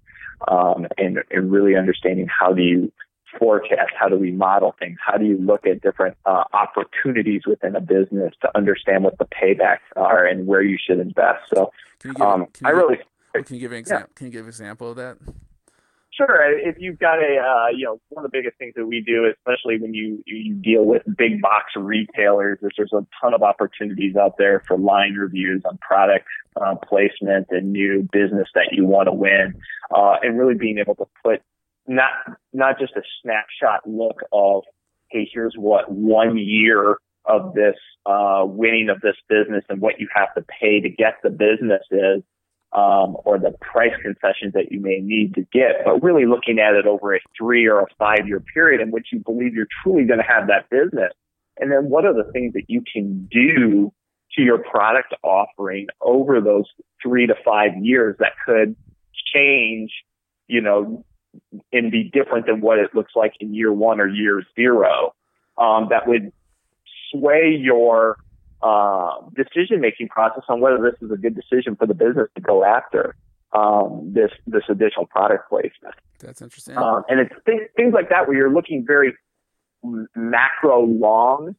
um, 0.47 0.87
and, 0.97 1.19
and 1.31 1.51
really 1.51 1.77
understanding 1.77 2.29
how 2.29 2.53
do 2.53 2.63
you 2.63 2.93
forecast, 3.39 3.93
how 3.99 4.09
do 4.09 4.17
we 4.17 4.31
model 4.31 4.75
things, 4.79 4.99
how 5.05 5.17
do 5.17 5.25
you 5.25 5.39
look 5.39 5.67
at 5.67 5.81
different 5.81 6.17
uh, 6.27 6.45
opportunities 6.53 7.43
within 7.47 7.77
a 7.77 7.81
business 7.81 8.35
to 8.43 8.57
understand 8.57 9.05
what 9.05 9.19
the 9.19 9.27
paybacks 9.27 9.79
are 9.97 10.27
and 10.27 10.47
where 10.47 10.63
you 10.63 10.77
should 10.85 10.99
invest. 10.99 11.43
So 11.55 11.73
give, 12.03 12.21
um, 12.21 12.47
I 12.65 12.71
really 12.71 12.99
can 13.35 13.55
you 13.57 13.61
give 13.61 13.73
an 13.73 13.79
example? 13.79 14.09
Yeah. 14.11 14.19
Can 14.19 14.27
you 14.27 14.33
give 14.33 14.43
an 14.43 14.49
example 14.49 14.91
of 14.91 14.97
that? 14.97 15.19
Sure. 16.13 16.59
If 16.59 16.77
you've 16.79 16.99
got 16.99 17.19
a, 17.19 17.39
uh, 17.39 17.69
you 17.75 17.87
know, 17.87 18.01
one 18.11 18.25
of 18.25 18.31
the 18.31 18.37
biggest 18.37 18.59
things 18.59 18.75
that 18.77 18.85
we 18.85 19.01
do, 19.01 19.33
especially 19.33 19.81
when 19.81 19.95
you 19.95 20.23
you 20.27 20.55
deal 20.55 20.85
with 20.85 21.03
big 21.17 21.41
box 21.41 21.73
retailers, 21.77 22.59
is 22.63 22.71
there's 22.77 22.93
a 22.93 23.07
ton 23.23 23.33
of 23.33 23.43
opportunities 23.43 24.17
out 24.17 24.37
there 24.37 24.63
for 24.67 24.77
line 24.77 25.15
reviews 25.15 25.63
on 25.65 25.79
product 25.79 26.27
uh, 26.61 26.75
placement 26.75 27.47
and 27.51 27.73
new 27.73 28.07
business 28.13 28.49
that 28.55 28.69
you 28.73 28.85
want 28.85 29.07
to 29.07 29.13
win, 29.13 29.55
uh, 29.95 30.17
and 30.23 30.39
really 30.39 30.55
being 30.55 30.79
able 30.79 30.97
to 30.97 31.07
put 31.23 31.43
not 31.87 32.11
not 32.53 32.79
just 32.79 32.93
a 32.97 33.03
snapshot 33.23 33.89
look 33.89 34.21
of, 34.33 34.63
hey, 35.11 35.29
here's 35.33 35.55
what 35.57 35.91
one 35.91 36.37
year 36.39 36.99
of 37.27 37.55
this 37.55 37.77
uh, 38.07 38.43
winning 38.45 38.89
of 38.89 39.01
this 39.01 39.17
business 39.29 39.65
and 39.69 39.81
what 39.81 40.01
you 40.01 40.09
have 40.15 40.35
to 40.35 40.43
pay 40.43 40.81
to 40.81 40.89
get 40.89 41.15
the 41.23 41.31
business 41.31 41.83
is, 41.91 42.23
um, 42.73 43.17
or 43.25 43.39
the 43.39 43.53
price 43.61 43.93
concessions 44.03 44.53
that 44.55 44.71
you 44.71 44.81
may 44.81 44.99
need 45.01 45.35
to 45.35 45.43
get, 45.53 45.85
but 45.85 46.03
really 46.03 46.27
looking 46.27 46.59
at 46.59 46.75
it 46.75 46.87
over 46.87 47.15
a 47.15 47.21
three 47.37 47.67
or 47.67 47.81
a 47.81 47.87
five 47.99 48.27
year 48.27 48.43
period 48.55 48.81
in 48.81 48.91
which 48.91 49.09
you 49.13 49.21
believe 49.21 49.55
you're 49.55 49.67
truly 49.83 50.05
going 50.05 50.19
to 50.19 50.25
have 50.25 50.47
that 50.49 50.71
business. 50.71 51.13
And 51.59 51.71
then 51.71 51.91
what 51.91 52.05
are 52.05 52.15
the 52.15 52.31
things 52.33 52.55
that 52.55 52.65
you 52.69 52.83
can 52.91 53.29
do 53.31 53.93
to 54.37 54.43
your 54.43 54.59
product 54.59 55.15
offering 55.23 55.89
over 56.01 56.41
those 56.41 56.65
three 57.03 57.27
to 57.27 57.35
five 57.45 57.73
years 57.81 58.17
that 58.19 58.33
could 58.47 58.77
change, 59.35 59.91
you 60.47 60.61
know, 60.61 61.05
and 61.73 61.91
be 61.91 62.05
different 62.05 62.47
than 62.47 62.61
what 62.61 62.79
it 62.79 62.95
looks 62.95 63.13
like 63.15 63.35
in 63.41 63.55
year 63.55 63.73
one 63.73 64.01
or 64.01 64.09
year 64.09 64.43
zero, 64.55 65.15
um, 65.59 65.89
that 65.91 66.07
would 66.07 66.33
sway 67.11 67.57
your 67.59 68.19
uh, 68.63 69.17
decision 69.35 69.81
making 69.81 70.09
process 70.09 70.45
on 70.49 70.61
whether 70.61 70.79
this 70.79 71.01
is 71.03 71.11
a 71.11 71.17
good 71.17 71.35
decision 71.35 71.77
for 71.77 71.87
the 71.87 71.95
business 71.95 72.29
to 72.35 72.41
go 72.41 72.65
after 72.65 73.15
um, 73.53 74.13
this 74.13 74.31
this 74.47 74.63
additional 74.69 75.07
product 75.07 75.49
placement. 75.49 75.95
That's 76.19 76.43
interesting. 76.43 76.77
Um, 76.77 77.05
and 77.09 77.21
it's 77.21 77.35
th- 77.47 77.71
things 77.77 77.95
like 77.95 78.11
that 78.11 78.29
where 78.29 78.37
you're 78.37 78.53
looking 78.53 78.85
very 78.87 79.15
macro 80.15 80.85
long, 80.85 81.57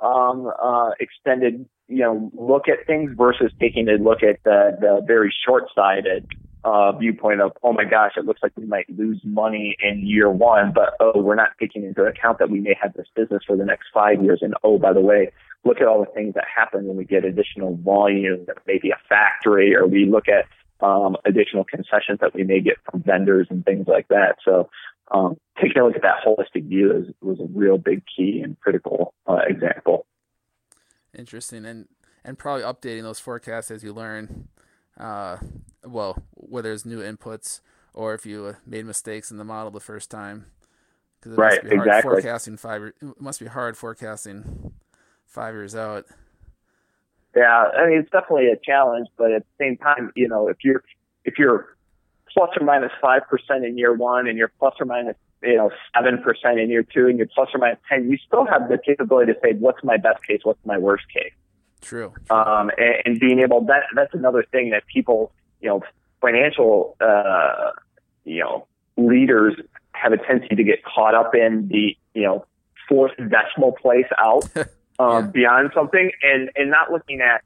um, 0.00 0.50
uh, 0.62 0.90
extended, 1.00 1.66
you 1.88 1.98
know, 1.98 2.30
look 2.34 2.68
at 2.68 2.86
things 2.86 3.12
versus 3.16 3.50
taking 3.60 3.88
a 3.88 3.92
look 3.92 4.22
at 4.22 4.42
the, 4.44 4.76
the 4.80 5.02
very 5.06 5.34
short 5.46 5.64
sighted 5.74 6.26
uh, 6.64 6.92
viewpoint 6.92 7.40
of, 7.40 7.52
oh 7.62 7.72
my 7.72 7.84
gosh, 7.84 8.12
it 8.16 8.24
looks 8.24 8.40
like 8.42 8.52
we 8.56 8.66
might 8.66 8.88
lose 8.88 9.20
money 9.24 9.76
in 9.82 10.06
year 10.06 10.30
one, 10.30 10.72
but 10.72 10.94
oh, 11.00 11.20
we're 11.20 11.34
not 11.34 11.50
taking 11.58 11.84
into 11.84 12.04
account 12.04 12.38
that 12.38 12.50
we 12.50 12.60
may 12.60 12.76
have 12.80 12.92
this 12.94 13.06
business 13.16 13.42
for 13.46 13.56
the 13.56 13.64
next 13.64 13.88
five 13.92 14.22
years. 14.22 14.40
And 14.42 14.54
oh, 14.62 14.78
by 14.78 14.92
the 14.92 15.00
way, 15.00 15.32
look 15.64 15.80
at 15.80 15.86
all 15.86 16.00
the 16.00 16.12
things 16.12 16.34
that 16.34 16.44
happen 16.54 16.86
when 16.86 16.96
we 16.96 17.04
get 17.04 17.24
additional 17.24 17.76
volume, 17.76 18.46
maybe 18.66 18.90
a 18.90 18.98
factory, 19.08 19.74
or 19.74 19.86
we 19.86 20.06
look 20.06 20.26
at 20.28 20.46
um, 20.84 21.16
additional 21.24 21.64
concessions 21.64 22.18
that 22.20 22.34
we 22.34 22.44
may 22.44 22.60
get 22.60 22.74
from 22.90 23.02
vendors 23.02 23.46
and 23.50 23.64
things 23.64 23.86
like 23.86 24.08
that. 24.08 24.36
So 24.44 24.68
um, 25.10 25.36
taking 25.60 25.80
a 25.80 25.84
look 25.84 25.96
at 25.96 26.02
that 26.02 26.24
holistic 26.26 26.68
view 26.68 26.92
is, 26.96 27.14
was 27.20 27.38
a 27.40 27.46
real 27.52 27.78
big 27.78 28.02
key 28.16 28.40
and 28.42 28.58
critical 28.60 29.14
uh, 29.28 29.40
example. 29.46 30.06
Interesting, 31.16 31.66
and 31.66 31.88
and 32.24 32.38
probably 32.38 32.62
updating 32.62 33.02
those 33.02 33.18
forecasts 33.18 33.70
as 33.70 33.82
you 33.82 33.92
learn. 33.92 34.48
Uh, 34.98 35.36
well, 35.84 36.22
whether 36.52 36.68
there's 36.68 36.84
new 36.84 37.00
inputs 37.00 37.60
or 37.94 38.14
if 38.14 38.26
you 38.26 38.56
made 38.66 38.84
mistakes 38.84 39.30
in 39.30 39.38
the 39.38 39.44
model 39.44 39.70
the 39.70 39.80
first 39.80 40.10
time. 40.10 40.46
Because 41.18 41.32
it 41.32 41.40
right, 41.40 41.50
must 41.50 41.62
be 41.62 41.76
hard 41.76 41.88
exactly. 41.88 42.10
forecasting 42.10 42.56
five. 42.56 42.82
It 42.82 42.94
must 43.20 43.40
be 43.40 43.46
hard 43.46 43.76
forecasting 43.76 44.72
five 45.24 45.54
years 45.54 45.74
out. 45.74 46.06
Yeah, 47.34 47.64
I 47.76 47.86
mean 47.88 47.98
it's 47.98 48.10
definitely 48.10 48.48
a 48.48 48.56
challenge, 48.56 49.08
but 49.16 49.32
at 49.32 49.42
the 49.42 49.64
same 49.64 49.76
time, 49.78 50.12
you 50.14 50.28
know, 50.28 50.48
if 50.48 50.58
you're 50.62 50.82
if 51.24 51.38
you're 51.38 51.76
plus 52.32 52.50
or 52.60 52.66
minus 52.66 52.92
five 53.00 53.22
percent 53.28 53.64
in 53.64 53.78
year 53.78 53.94
one 53.94 54.28
and 54.28 54.36
you're 54.36 54.52
plus 54.58 54.74
or 54.80 54.86
minus 54.86 55.16
you 55.42 55.56
know 55.56 55.70
seven 55.94 56.18
percent 56.22 56.58
in 56.60 56.68
year 56.68 56.82
two 56.82 57.06
and 57.06 57.18
you're 57.18 57.28
plus 57.34 57.48
or 57.54 57.58
minus 57.58 57.78
ten, 57.88 58.10
you 58.10 58.18
still 58.26 58.44
have 58.44 58.68
the 58.68 58.78
capability 58.78 59.32
to 59.32 59.38
say 59.42 59.54
what's 59.54 59.82
my 59.82 59.96
best 59.96 60.22
case, 60.26 60.40
what's 60.42 60.64
my 60.66 60.76
worst 60.76 61.04
case. 61.08 61.32
True. 61.80 62.12
Um, 62.30 62.70
and, 62.76 62.96
and 63.04 63.20
being 63.20 63.40
able 63.40 63.62
that 63.66 63.84
that's 63.94 64.12
another 64.12 64.44
thing 64.50 64.70
that 64.70 64.86
people 64.86 65.32
you 65.60 65.68
know 65.68 65.82
financial 66.22 66.96
uh, 67.00 67.72
you 68.24 68.40
know 68.40 68.66
leaders 68.96 69.54
have 69.92 70.12
a 70.12 70.16
tendency 70.16 70.54
to 70.56 70.64
get 70.64 70.82
caught 70.84 71.14
up 71.14 71.34
in 71.34 71.68
the 71.68 71.96
you 72.14 72.22
know 72.22 72.46
fourth 72.88 73.12
decimal 73.16 73.72
place 73.72 74.06
out 74.18 74.44
um, 74.56 74.64
yeah. 74.98 75.20
beyond 75.32 75.70
something 75.74 76.10
and, 76.22 76.50
and 76.56 76.70
not 76.70 76.90
looking 76.90 77.20
at 77.20 77.42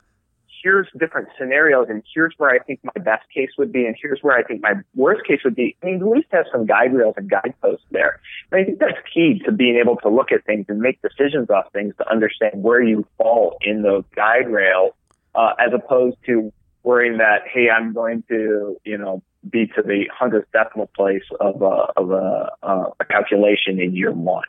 here's 0.63 0.89
different 0.99 1.29
scenarios 1.39 1.87
and 1.89 2.03
here's 2.13 2.35
where 2.39 2.51
I 2.51 2.59
think 2.59 2.81
my 2.83 3.03
best 3.03 3.25
case 3.33 3.51
would 3.59 3.73
be 3.73 3.87
and 3.87 3.95
here's 4.01 4.21
where 4.23 4.37
I 4.37 4.43
think 4.43 4.63
my 4.63 4.75
worst 4.95 5.25
case 5.25 5.41
would 5.45 5.55
be. 5.55 5.77
I 5.83 5.87
mean, 5.87 6.01
at 6.01 6.09
least 6.09 6.27
have 6.33 6.47
some 6.51 6.67
guide 6.67 6.93
rails 6.93 7.15
and 7.17 7.31
guideposts 7.31 7.85
there. 7.91 8.21
And 8.51 8.61
I 8.61 8.65
think 8.65 8.79
that's 8.79 8.99
key 9.13 9.41
to 9.45 9.53
being 9.53 9.77
able 9.77 9.97
to 9.99 10.09
look 10.09 10.33
at 10.33 10.45
things 10.45 10.67
and 10.69 10.81
make 10.81 11.01
decisions 11.03 11.51
off 11.51 11.73
things 11.73 11.95
to 11.99 12.11
understand 12.11 12.63
where 12.63 12.83
you 12.83 13.07
fall 13.19 13.59
in 13.61 13.83
those 13.83 14.05
guide 14.15 14.51
rails, 14.51 14.93
uh, 15.35 15.53
as 15.59 15.73
opposed 15.73 16.17
to 16.27 16.53
worrying 16.87 17.19
that, 17.19 17.43
hey, 17.53 17.69
I'm 17.69 17.93
going 17.93 18.23
to, 18.29 18.77
you 18.85 18.97
know, 18.97 19.21
be 19.51 19.67
to 19.67 19.83
the 19.83 20.05
hundredth 20.17 20.47
decimal 20.53 20.89
place 20.97 21.25
of 21.41 21.61
a, 21.61 21.89
of 21.97 22.13
a, 22.13 22.53
uh, 22.63 22.91
a 23.01 23.05
calculation 23.05 23.81
in 23.81 23.95
year 23.95 24.13
one. 24.13 24.45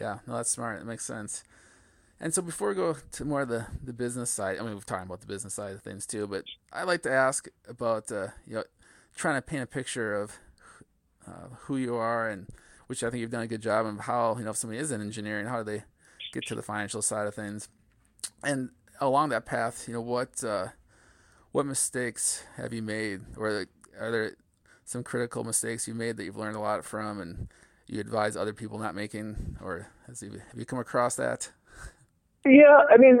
Yeah, 0.00 0.18
no, 0.26 0.36
that's 0.36 0.50
smart. 0.50 0.82
It 0.82 0.86
makes 0.86 1.04
sense. 1.04 1.44
And 2.20 2.34
so 2.34 2.42
before 2.42 2.70
we 2.70 2.74
go 2.74 2.96
to 3.12 3.24
more 3.24 3.42
of 3.42 3.48
the, 3.48 3.66
the 3.82 3.92
business 3.92 4.28
side, 4.28 4.58
I 4.58 4.62
mean, 4.62 4.74
we've 4.74 4.84
talked 4.84 5.06
about 5.06 5.20
the 5.20 5.28
business 5.28 5.54
side 5.54 5.72
of 5.72 5.82
things 5.82 6.04
too, 6.04 6.26
but 6.26 6.42
I 6.72 6.82
like 6.82 7.02
to 7.02 7.12
ask 7.12 7.46
about, 7.68 8.10
uh, 8.10 8.28
you 8.44 8.56
know, 8.56 8.64
trying 9.14 9.36
to 9.36 9.42
paint 9.42 9.62
a 9.62 9.66
picture 9.66 10.20
of 10.20 10.36
uh, 11.28 11.54
who 11.60 11.76
you 11.76 11.94
are 11.94 12.28
and 12.28 12.48
which 12.88 13.04
I 13.04 13.10
think 13.10 13.20
you've 13.20 13.30
done 13.30 13.42
a 13.42 13.46
good 13.46 13.62
job 13.62 13.86
of 13.86 14.00
how, 14.00 14.34
you 14.36 14.44
know, 14.44 14.50
if 14.50 14.56
somebody 14.56 14.80
is 14.80 14.90
an 14.90 15.00
engineer 15.00 15.38
and 15.38 15.48
how 15.48 15.58
do 15.58 15.64
they 15.64 15.84
get 16.32 16.44
to 16.46 16.56
the 16.56 16.62
financial 16.62 17.02
side 17.02 17.28
of 17.28 17.36
things. 17.36 17.68
And 18.42 18.70
along 19.00 19.28
that 19.28 19.46
path, 19.46 19.86
you 19.86 19.94
know, 19.94 20.00
what, 20.00 20.42
uh, 20.42 20.68
what 21.52 21.66
mistakes 21.66 22.44
have 22.56 22.72
you 22.72 22.82
made 22.82 23.20
or 23.36 23.66
are 23.98 24.10
there 24.10 24.32
some 24.84 25.02
critical 25.02 25.44
mistakes 25.44 25.86
you 25.86 25.94
made 25.94 26.16
that 26.16 26.24
you've 26.24 26.36
learned 26.36 26.56
a 26.56 26.60
lot 26.60 26.84
from 26.84 27.20
and 27.20 27.48
you 27.88 28.00
advise 28.00 28.36
other 28.36 28.52
people 28.52 28.78
not 28.78 28.94
making, 28.94 29.56
or 29.62 29.88
has 30.06 30.22
you, 30.22 30.30
have 30.30 30.58
you 30.58 30.66
come 30.66 30.78
across 30.78 31.16
that? 31.16 31.50
Yeah, 32.44 32.82
I 32.90 32.96
mean, 32.98 33.18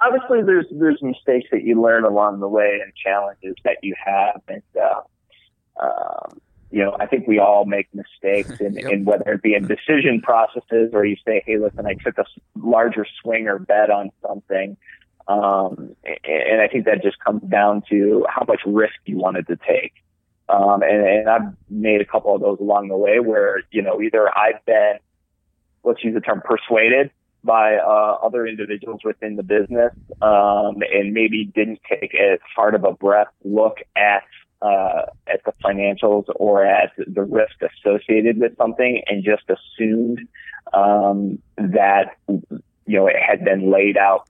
obviously 0.00 0.42
there's 0.42 0.66
there's 0.70 1.02
mistakes 1.02 1.48
that 1.50 1.62
you 1.64 1.80
learn 1.80 2.04
along 2.04 2.40
the 2.40 2.48
way 2.48 2.80
and 2.82 2.92
challenges 2.94 3.54
that 3.64 3.78
you 3.82 3.94
have, 4.04 4.40
and 4.48 4.62
uh, 4.80 5.82
um, 5.82 6.40
you 6.70 6.82
know, 6.82 6.96
I 6.98 7.06
think 7.06 7.26
we 7.26 7.38
all 7.38 7.64
make 7.64 7.88
mistakes 7.94 8.60
in, 8.60 8.74
yep. 8.78 8.92
in 8.92 9.04
whether 9.04 9.32
it 9.32 9.42
be 9.42 9.54
in 9.54 9.66
decision 9.66 10.20
processes 10.22 10.90
or 10.92 11.04
you 11.04 11.16
say, 11.24 11.42
hey, 11.46 11.56
listen, 11.56 11.86
I 11.86 11.94
took 11.94 12.18
a 12.18 12.24
larger 12.56 13.06
swing 13.22 13.48
or 13.48 13.58
bet 13.58 13.90
on 13.90 14.10
something. 14.26 14.76
Um, 15.26 15.96
and 16.04 16.60
I 16.60 16.68
think 16.68 16.84
that 16.84 17.02
just 17.02 17.18
comes 17.20 17.42
down 17.42 17.82
to 17.90 18.26
how 18.28 18.44
much 18.46 18.60
risk 18.66 18.94
you 19.06 19.16
wanted 19.16 19.46
to 19.46 19.56
take. 19.56 19.92
Um, 20.48 20.82
and, 20.82 21.06
and 21.06 21.28
I've 21.28 21.54
made 21.70 22.00
a 22.00 22.04
couple 22.04 22.34
of 22.34 22.42
those 22.42 22.58
along 22.60 22.88
the 22.88 22.96
way 22.96 23.20
where, 23.20 23.62
you 23.70 23.80
know, 23.80 24.02
either 24.02 24.28
I've 24.36 24.64
been, 24.66 24.98
let's 25.82 26.04
use 26.04 26.14
the 26.14 26.20
term 26.20 26.42
persuaded 26.44 27.10
by 27.42 27.76
uh, 27.76 28.18
other 28.22 28.46
individuals 28.46 29.00
within 29.04 29.36
the 29.36 29.42
business 29.42 29.92
um, 30.22 30.82
and 30.92 31.12
maybe 31.12 31.44
didn't 31.54 31.80
take 31.88 32.14
as 32.14 32.38
hard 32.54 32.74
of 32.74 32.84
a 32.84 32.92
breath 32.92 33.28
look 33.44 33.78
at 33.96 34.24
uh, 34.62 35.02
at 35.26 35.44
the 35.44 35.52
financials 35.62 36.24
or 36.36 36.64
at 36.64 36.90
the 36.96 37.22
risk 37.22 37.56
associated 37.60 38.40
with 38.40 38.56
something 38.56 39.02
and 39.06 39.22
just 39.22 39.42
assumed 39.50 40.26
um, 40.72 41.38
that 41.58 42.16
you 42.28 42.98
know 42.98 43.06
it 43.06 43.16
had 43.20 43.44
been 43.44 43.70
laid 43.70 43.98
out 43.98 44.26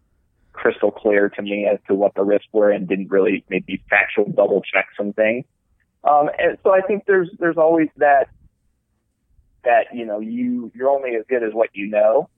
crystal 0.54 0.90
clear 0.90 1.28
to 1.28 1.42
me 1.42 1.66
as 1.70 1.78
to 1.88 1.94
what 1.94 2.14
the 2.14 2.22
risks 2.22 2.48
were 2.52 2.70
and 2.70 2.88
didn't 2.88 3.10
really 3.10 3.44
maybe 3.50 3.82
factual 3.90 4.24
double 4.30 4.62
check 4.62 4.86
some 4.96 5.12
things. 5.12 5.44
Um, 6.04 6.30
and 6.38 6.56
so 6.62 6.72
I 6.72 6.80
think 6.80 7.04
there's 7.06 7.28
there's 7.38 7.56
always 7.56 7.88
that 7.96 8.28
that 9.64 9.86
you 9.92 10.06
know 10.06 10.20
you 10.20 10.70
you're 10.74 10.90
only 10.90 11.16
as 11.16 11.24
good 11.28 11.42
as 11.42 11.52
what 11.52 11.70
you 11.72 11.88
know 11.88 12.28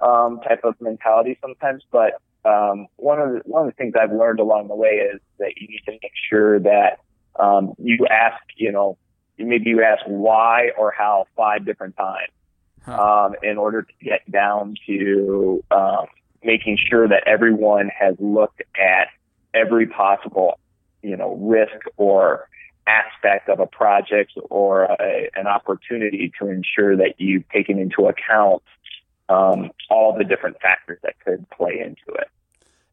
um, 0.00 0.40
type 0.46 0.60
of 0.64 0.74
mentality 0.80 1.38
sometimes. 1.40 1.82
But 1.90 2.20
um, 2.44 2.86
one 2.96 3.20
of 3.20 3.32
the 3.32 3.40
one 3.44 3.66
of 3.66 3.72
the 3.72 3.76
things 3.76 3.94
I've 4.00 4.12
learned 4.12 4.40
along 4.40 4.68
the 4.68 4.76
way 4.76 5.10
is 5.12 5.20
that 5.38 5.52
you 5.56 5.68
need 5.68 5.82
to 5.86 5.92
make 5.92 6.12
sure 6.30 6.60
that 6.60 7.00
um, 7.38 7.74
you 7.78 8.06
ask 8.10 8.42
you 8.56 8.72
know 8.72 8.96
maybe 9.38 9.70
you 9.70 9.82
ask 9.82 10.02
why 10.06 10.70
or 10.78 10.92
how 10.96 11.26
five 11.36 11.64
different 11.66 11.96
times 11.96 12.30
um, 12.86 13.34
in 13.42 13.58
order 13.58 13.82
to 13.82 13.92
get 14.02 14.30
down 14.30 14.74
to 14.86 15.64
um, 15.70 16.06
making 16.44 16.78
sure 16.90 17.08
that 17.08 17.24
everyone 17.26 17.90
has 17.98 18.14
looked 18.18 18.62
at 18.76 19.08
every 19.54 19.86
possible 19.86 20.58
you 21.02 21.16
know 21.16 21.34
risk 21.36 21.86
or 21.96 22.48
aspect 22.86 23.48
of 23.48 23.58
a 23.58 23.66
project 23.66 24.32
or 24.48 24.84
a, 24.84 25.28
an 25.34 25.46
opportunity 25.46 26.32
to 26.38 26.48
ensure 26.48 26.96
that 26.96 27.14
you've 27.18 27.48
taken 27.48 27.78
into 27.78 28.06
account 28.06 28.62
um, 29.28 29.70
all 29.90 30.16
the 30.16 30.24
different 30.24 30.60
factors 30.60 30.98
that 31.02 31.18
could 31.24 31.48
play 31.50 31.80
into 31.80 32.16
it. 32.16 32.28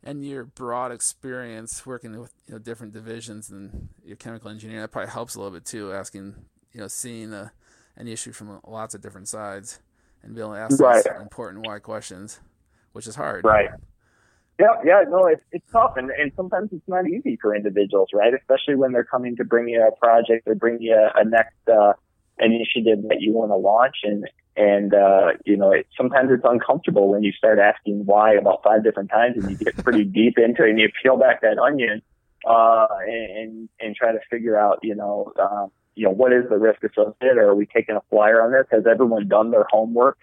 And 0.04 0.26
your 0.26 0.46
broad 0.46 0.92
experience 0.92 1.86
working 1.86 2.20
with 2.20 2.34
you 2.48 2.54
know, 2.54 2.60
different 2.60 2.92
divisions 2.92 3.50
and 3.50 3.90
your 4.04 4.18
chemical 4.18 4.50
engineering 4.50 4.82
that 4.82 4.92
probably 4.92 5.12
helps 5.12 5.36
a 5.36 5.40
little 5.40 5.54
bit 5.54 5.66
too. 5.66 5.94
Asking 5.94 6.36
you 6.74 6.82
know 6.82 6.88
seeing 6.88 7.32
a, 7.34 7.54
an 7.96 8.08
issue 8.08 8.32
from 8.32 8.60
lots 8.68 8.96
of 8.96 9.02
different 9.02 9.28
sides 9.28 9.80
and 10.22 10.36
being 10.36 10.46
able 10.46 10.56
to 10.56 10.60
ask 10.60 10.80
right. 10.80 11.04
those 11.04 11.22
important 11.22 11.66
why 11.66 11.80
questions, 11.80 12.40
which 12.94 13.08
is 13.08 13.16
hard. 13.16 13.44
Right. 13.44 13.70
Yeah, 14.60 14.68
yeah, 14.86 15.04
no, 15.10 15.26
it's 15.26 15.42
it's 15.52 15.66
tough, 15.72 15.94
and 15.98 16.12
and 16.12 16.32
sometimes 16.36 16.70
it's 16.72 16.88
not 16.88 17.08
easy 17.08 17.38
for 17.42 17.56
individuals, 17.56 18.10
right? 18.14 18.34
Especially 18.34 18.76
when 18.76 18.92
they're 18.92 19.04
coming 19.04 19.36
to 19.38 19.44
bring 19.44 19.68
you 19.68 19.82
a 19.82 19.92
project 19.98 20.48
or 20.48 20.54
bring 20.54 20.80
you 20.80 20.94
a, 20.94 21.20
a 21.20 21.26
next 21.26 21.58
uh, 21.68 21.94
initiative 22.40 23.00
that 23.10 23.18
you 23.20 23.34
want 23.34 23.50
to 23.50 23.56
launch, 23.56 23.96
and 24.04 24.30
and 24.56 24.94
uh, 24.94 25.32
you 25.46 25.58
know, 25.58 25.72
it, 25.72 25.88
sometimes 25.98 26.30
it's 26.32 26.44
uncomfortable 26.46 27.10
when 27.10 27.24
you 27.24 27.32
start 27.32 27.58
asking 27.58 28.06
why 28.06 28.34
about 28.34 28.62
five 28.64 28.84
different 28.84 29.10
times, 29.10 29.38
and 29.38 29.50
you 29.50 29.58
get 29.58 29.76
pretty 29.84 30.04
deep 30.22 30.38
into 30.38 30.64
it, 30.64 30.70
and 30.70 30.80
you 30.80 30.90
peel 31.02 31.18
back 31.18 31.42
that 31.42 31.58
onion, 31.58 32.04
uh, 32.46 32.88
and 33.08 33.70
and 33.80 33.96
try 33.96 34.12
to 34.12 34.20
figure 34.30 34.56
out, 34.58 34.80
you 34.84 34.94
know, 34.94 35.34
uh, 35.42 35.66
you 35.96 36.06
know, 36.06 36.12
what 36.12 36.32
is 36.32 36.44
the 36.50 36.58
risk 36.58 36.84
associated? 36.84 37.38
Or 37.38 37.50
are 37.50 37.56
we 37.56 37.66
taking 37.66 37.96
a 37.96 38.02
flyer 38.12 38.40
on 38.42 38.52
this? 38.52 38.68
Has 38.72 38.86
everyone 38.86 39.28
done 39.28 39.50
their 39.50 39.66
homework? 39.72 40.20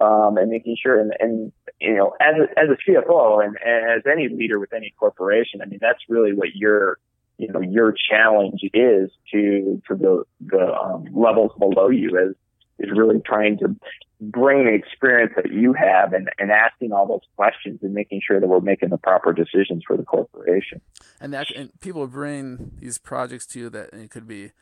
Um, 0.00 0.36
and 0.36 0.50
making 0.50 0.76
sure 0.80 1.00
and, 1.00 1.12
and 1.18 1.52
you 1.80 1.94
know 1.94 2.14
as 2.20 2.34
a, 2.36 2.58
as 2.58 2.68
a 2.70 2.90
CFO 2.90 3.44
and, 3.44 3.56
as 3.56 4.02
any 4.10 4.28
leader 4.28 4.58
with 4.58 4.72
any 4.72 4.94
corporation, 4.98 5.60
I 5.62 5.66
mean 5.66 5.78
that's 5.80 6.00
really 6.08 6.32
what 6.32 6.54
your 6.54 6.98
you 7.38 7.48
know 7.48 7.60
your 7.60 7.92
challenge 7.92 8.60
is 8.74 9.10
to 9.32 9.82
to 9.88 9.94
the 9.94 10.24
the 10.40 10.74
um, 10.74 11.06
levels 11.14 11.52
below 11.58 11.88
you 11.88 12.18
is 12.18 12.34
is 12.78 12.90
really 12.96 13.20
trying 13.24 13.58
to 13.58 13.74
bring 14.20 14.64
the 14.64 14.72
experience 14.72 15.32
that 15.36 15.50
you 15.50 15.72
have 15.72 16.12
and, 16.12 16.28
and 16.38 16.50
asking 16.50 16.92
all 16.92 17.06
those 17.06 17.20
questions 17.34 17.78
and 17.82 17.94
making 17.94 18.20
sure 18.26 18.40
that 18.40 18.46
we're 18.46 18.60
making 18.60 18.90
the 18.90 18.98
proper 18.98 19.32
decisions 19.32 19.82
for 19.86 19.96
the 19.96 20.02
corporation. 20.02 20.80
And 21.20 21.32
that 21.32 21.50
and 21.54 21.70
people 21.80 22.06
bring 22.06 22.72
these 22.78 22.98
projects 22.98 23.46
to 23.48 23.58
you 23.58 23.70
that 23.70 23.94
it 23.94 24.10
could 24.10 24.26
be 24.26 24.52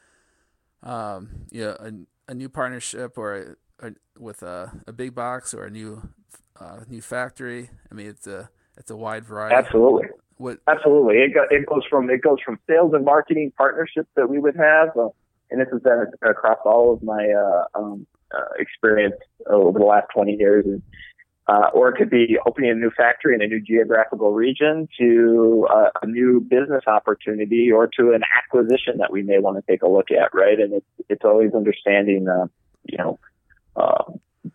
um, 0.84 1.46
you 1.50 1.64
know, 1.64 1.76
a, 1.80 1.92
a 2.32 2.34
new 2.34 2.48
partnership 2.48 3.16
or 3.18 3.56
with 4.18 4.42
a, 4.42 4.72
a 4.86 4.92
big 4.92 5.14
box 5.14 5.54
or 5.54 5.64
a 5.64 5.70
new 5.70 6.08
uh, 6.60 6.80
new 6.88 7.00
factory? 7.00 7.70
I 7.90 7.94
mean, 7.94 8.06
it's 8.06 8.26
a 8.26 8.50
it's 8.76 8.90
a 8.90 8.96
wide 8.96 9.24
variety. 9.24 9.54
Absolutely. 9.54 10.08
What? 10.36 10.58
Absolutely. 10.66 11.16
It, 11.18 11.34
go, 11.34 11.44
it 11.50 11.66
goes 11.66 11.82
from 11.88 12.10
it 12.10 12.22
goes 12.22 12.38
from 12.44 12.58
sales 12.68 12.92
and 12.94 13.04
marketing 13.04 13.52
partnerships 13.56 14.08
that 14.16 14.28
we 14.28 14.38
would 14.38 14.56
have, 14.56 14.88
uh, 14.96 15.08
and 15.50 15.60
this 15.60 15.68
has 15.72 15.80
been 15.82 16.06
across 16.22 16.58
all 16.64 16.92
of 16.92 17.02
my 17.02 17.28
uh, 17.30 17.78
um, 17.78 18.06
uh, 18.34 18.44
experience 18.58 19.16
over 19.46 19.78
the 19.78 19.84
last 19.84 20.06
20 20.14 20.34
years. 20.34 20.64
And, 20.66 20.82
uh, 21.46 21.68
or 21.74 21.90
it 21.90 21.96
could 21.96 22.08
be 22.08 22.38
opening 22.46 22.70
a 22.70 22.74
new 22.74 22.90
factory 22.90 23.34
in 23.34 23.42
a 23.42 23.46
new 23.46 23.60
geographical 23.60 24.32
region 24.32 24.88
to 24.98 25.68
uh, 25.70 25.90
a 26.00 26.06
new 26.06 26.40
business 26.40 26.84
opportunity 26.86 27.70
or 27.70 27.86
to 27.86 28.12
an 28.12 28.22
acquisition 28.38 28.96
that 28.96 29.12
we 29.12 29.22
may 29.22 29.38
want 29.38 29.56
to 29.56 29.62
take 29.70 29.82
a 29.82 29.88
look 29.88 30.10
at, 30.10 30.32
right? 30.32 30.58
And 30.58 30.72
it's, 30.72 30.86
it's 31.10 31.24
always 31.24 31.52
understanding, 31.52 32.26
uh, 32.28 32.46
you 32.84 32.96
know, 32.96 33.18
uh, 33.76 34.04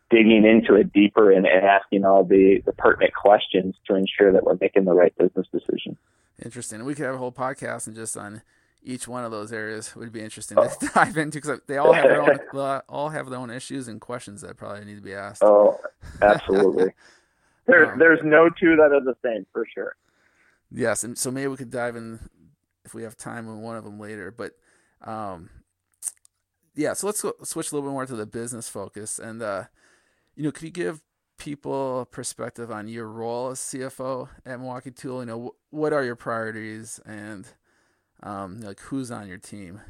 digging 0.09 0.45
into 0.45 0.75
it 0.75 0.91
deeper 0.93 1.31
and, 1.31 1.45
and 1.45 1.65
asking 1.65 2.05
all 2.05 2.23
the, 2.23 2.61
the 2.65 2.73
pertinent 2.73 3.13
questions 3.13 3.75
to 3.87 3.95
ensure 3.95 4.31
that 4.31 4.43
we're 4.43 4.57
making 4.59 4.85
the 4.85 4.93
right 4.93 5.15
business 5.17 5.47
decision. 5.51 5.97
Interesting. 6.43 6.83
We 6.85 6.95
could 6.95 7.05
have 7.05 7.15
a 7.15 7.19
whole 7.19 7.31
podcast 7.31 7.87
and 7.87 7.95
just 7.95 8.15
on 8.15 8.41
each 8.81 9.07
one 9.07 9.25
of 9.25 9.31
those 9.31 9.51
areas 9.51 9.95
would 9.95 10.11
be 10.11 10.21
interesting 10.21 10.57
oh. 10.57 10.67
to 10.67 10.87
dive 10.95 11.17
into 11.17 11.37
because 11.37 11.59
they 11.67 11.77
all 11.77 11.93
have 11.93 12.05
their 12.05 12.21
own 12.21 12.39
uh, 12.55 12.81
all 12.87 13.09
have 13.09 13.29
their 13.29 13.39
own 13.39 13.49
issues 13.49 13.87
and 13.87 13.99
questions 13.99 14.41
that 14.41 14.57
probably 14.57 14.85
need 14.85 14.95
to 14.95 15.01
be 15.01 15.13
asked. 15.13 15.43
Oh, 15.43 15.79
absolutely. 16.21 16.93
there's 17.65 17.89
um, 17.89 17.99
there's 17.99 18.19
no 18.23 18.49
two 18.49 18.75
that 18.77 18.93
are 18.93 19.03
the 19.03 19.15
same 19.23 19.45
for 19.51 19.65
sure. 19.73 19.95
Yes, 20.71 21.03
and 21.03 21.17
so 21.17 21.31
maybe 21.31 21.47
we 21.47 21.57
could 21.57 21.71
dive 21.71 21.95
in 21.95 22.19
if 22.85 22.93
we 22.93 23.03
have 23.03 23.17
time 23.17 23.49
on 23.49 23.61
one 23.61 23.75
of 23.75 23.83
them 23.83 23.99
later. 23.99 24.31
But 24.31 24.53
um, 25.01 25.49
yeah, 26.79 26.93
so 26.93 27.07
let's 27.07 27.19
switch 27.19 27.71
a 27.71 27.75
little 27.75 27.89
bit 27.89 27.93
more 27.93 28.05
to 28.05 28.15
the 28.15 28.25
business 28.25 28.69
focus. 28.69 29.19
And, 29.19 29.41
uh, 29.41 29.65
you 30.35 30.43
know, 30.43 30.51
could 30.51 30.63
you 30.63 30.69
give 30.69 31.01
people 31.37 32.01
a 32.01 32.05
perspective 32.05 32.71
on 32.71 32.87
your 32.87 33.07
role 33.07 33.49
as 33.49 33.59
CFO 33.59 34.29
at 34.45 34.59
Milwaukee 34.59 34.91
Tool? 34.91 35.19
You 35.19 35.25
know, 35.25 35.55
what 35.71 35.91
are 35.91 36.05
your 36.05 36.15
priorities 36.15 37.01
and, 37.05 37.45
um, 38.23 38.61
like, 38.61 38.79
who's 38.79 39.11
on 39.11 39.27
your 39.27 39.37
team? 39.37 39.81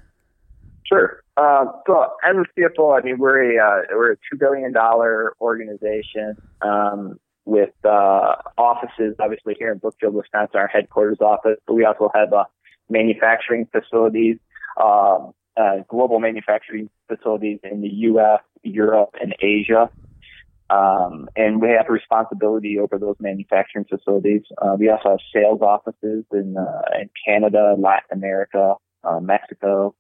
Sure. 0.84 1.22
Uh, 1.38 1.66
so 1.86 2.08
as 2.26 2.36
a 2.36 2.60
CFO, 2.60 3.00
I 3.00 3.06
mean, 3.06 3.20
we're 3.20 3.56
a, 3.56 3.64
uh, 3.64 3.82
we're 3.92 4.14
a 4.14 4.18
$2 4.34 4.40
billion 4.40 4.74
organization, 5.40 6.38
um, 6.64 7.20
with, 7.46 7.74
uh, 7.86 8.36
offices, 8.58 9.16
obviously 9.20 9.56
here 9.60 9.72
in 9.72 9.78
Brookfield, 9.78 10.16
Wisconsin, 10.16 10.60
our 10.60 10.68
headquarters 10.68 11.20
office, 11.22 11.58
but 11.68 11.76
we 11.76 11.86
also 11.86 12.10
have, 12.16 12.34
uh, 12.34 12.46
manufacturing 12.90 13.68
facilities, 13.72 14.38
um, 14.84 15.34
uh, 15.60 15.84
global 15.88 16.20
manufacturing 16.20 16.90
facilities 17.08 17.60
in 17.64 17.82
the 17.82 17.90
U.S., 17.90 18.42
Europe, 18.64 19.16
and 19.22 19.36
Asia. 19.42 19.90
Um, 20.70 21.28
and 21.36 21.62
we 21.62 21.70
have 21.70 21.88
responsibility 21.90 22.78
over 22.80 23.00
those 23.00 23.16
manufacturing 23.20 23.86
facilities. 23.86 24.44
Uh, 24.62 24.76
we 24.78 24.90
also 24.90 25.10
have 25.10 25.20
sales 25.34 25.62
offices 25.62 26.26
in, 26.32 26.56
uh, 26.58 27.02
in 27.02 27.10
Canada, 27.26 27.76
Latin 27.78 28.10
America, 28.12 28.76
uh, 29.04 29.20
Mexico. 29.20 29.96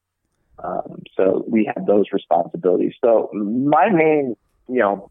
Um, 0.63 1.03
so 1.15 1.43
we 1.47 1.71
have 1.73 1.85
those 1.85 2.05
responsibilities. 2.13 2.93
So 3.03 3.29
my 3.33 3.89
main, 3.89 4.35
you 4.67 4.79
know, 4.79 5.09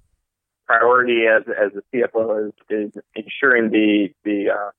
priority 0.67 1.25
as 1.27 1.43
as 1.49 1.73
a 1.75 1.97
CFO 1.97 2.49
is, 2.49 2.53
is 2.69 3.03
ensuring 3.15 3.71
the 3.71 4.09
the 4.25 4.51
uh, 4.51 4.71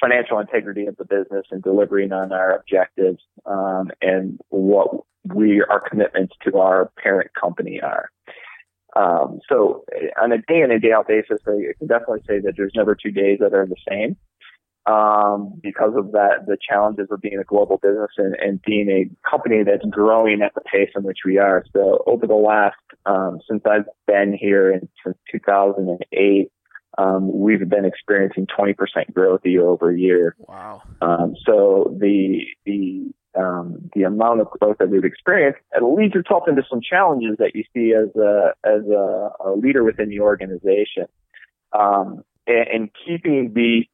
financial 0.00 0.38
integrity 0.38 0.86
of 0.86 0.96
the 0.96 1.04
business 1.04 1.46
and 1.50 1.62
delivering 1.62 2.12
on 2.12 2.32
our 2.32 2.56
objectives 2.56 3.22
um, 3.46 3.90
and 4.00 4.40
what 4.48 5.04
we 5.34 5.62
our 5.62 5.80
commitments 5.80 6.34
to 6.44 6.58
our 6.58 6.90
parent 7.02 7.30
company 7.38 7.80
are. 7.80 8.10
Um, 8.94 9.40
so 9.48 9.84
on 10.20 10.32
a 10.32 10.38
day 10.38 10.62
in 10.62 10.70
and 10.70 10.80
day 10.80 10.92
out 10.92 11.08
basis, 11.08 11.38
I 11.46 11.74
can 11.78 11.86
definitely 11.86 12.22
say 12.26 12.40
that 12.40 12.54
there's 12.56 12.72
never 12.74 12.94
two 12.94 13.10
days 13.10 13.38
that 13.40 13.52
are 13.52 13.66
the 13.66 13.76
same. 13.88 14.16
Um, 14.86 15.58
because 15.62 15.94
of 15.96 16.12
that, 16.12 16.46
the 16.46 16.56
challenges 16.56 17.08
of 17.10 17.20
being 17.20 17.38
a 17.38 17.44
global 17.44 17.78
business 17.78 18.10
and, 18.18 18.36
and 18.36 18.62
being 18.62 18.88
a 18.88 19.28
company 19.28 19.64
that's 19.64 19.84
growing 19.90 20.42
at 20.42 20.54
the 20.54 20.60
pace 20.60 20.90
in 20.94 21.02
which 21.02 21.18
we 21.26 21.38
are. 21.38 21.64
So 21.72 22.04
over 22.06 22.26
the 22.26 22.34
last, 22.34 22.76
um, 23.04 23.40
since 23.50 23.62
I've 23.68 23.86
been 24.06 24.32
here 24.32 24.70
in, 24.72 24.88
since 25.04 25.16
2008, 25.32 26.52
um, 26.98 27.30
we've 27.32 27.68
been 27.68 27.84
experiencing 27.84 28.46
20% 28.46 28.74
growth 29.12 29.40
year 29.44 29.66
over 29.66 29.92
year. 29.92 30.34
Wow. 30.38 30.82
Um, 31.02 31.34
so 31.44 31.94
the, 31.98 32.40
the, 32.64 33.12
um, 33.38 33.90
the 33.94 34.04
amount 34.04 34.40
of 34.40 34.48
growth 34.50 34.78
that 34.78 34.88
we've 34.88 35.04
experienced 35.04 35.60
it 35.74 35.82
leads 35.82 36.14
yourself 36.14 36.44
into 36.48 36.62
some 36.70 36.80
challenges 36.80 37.36
that 37.38 37.54
you 37.54 37.64
see 37.74 37.92
as 37.92 38.14
a, 38.16 38.54
as 38.64 38.82
a, 38.88 39.30
a 39.44 39.52
leader 39.54 39.84
within 39.84 40.08
the 40.08 40.20
organization. 40.20 41.06
Um, 41.72 42.24
and, 42.46 42.68
and 42.68 42.90
keeping 43.04 43.52
the, 43.52 43.84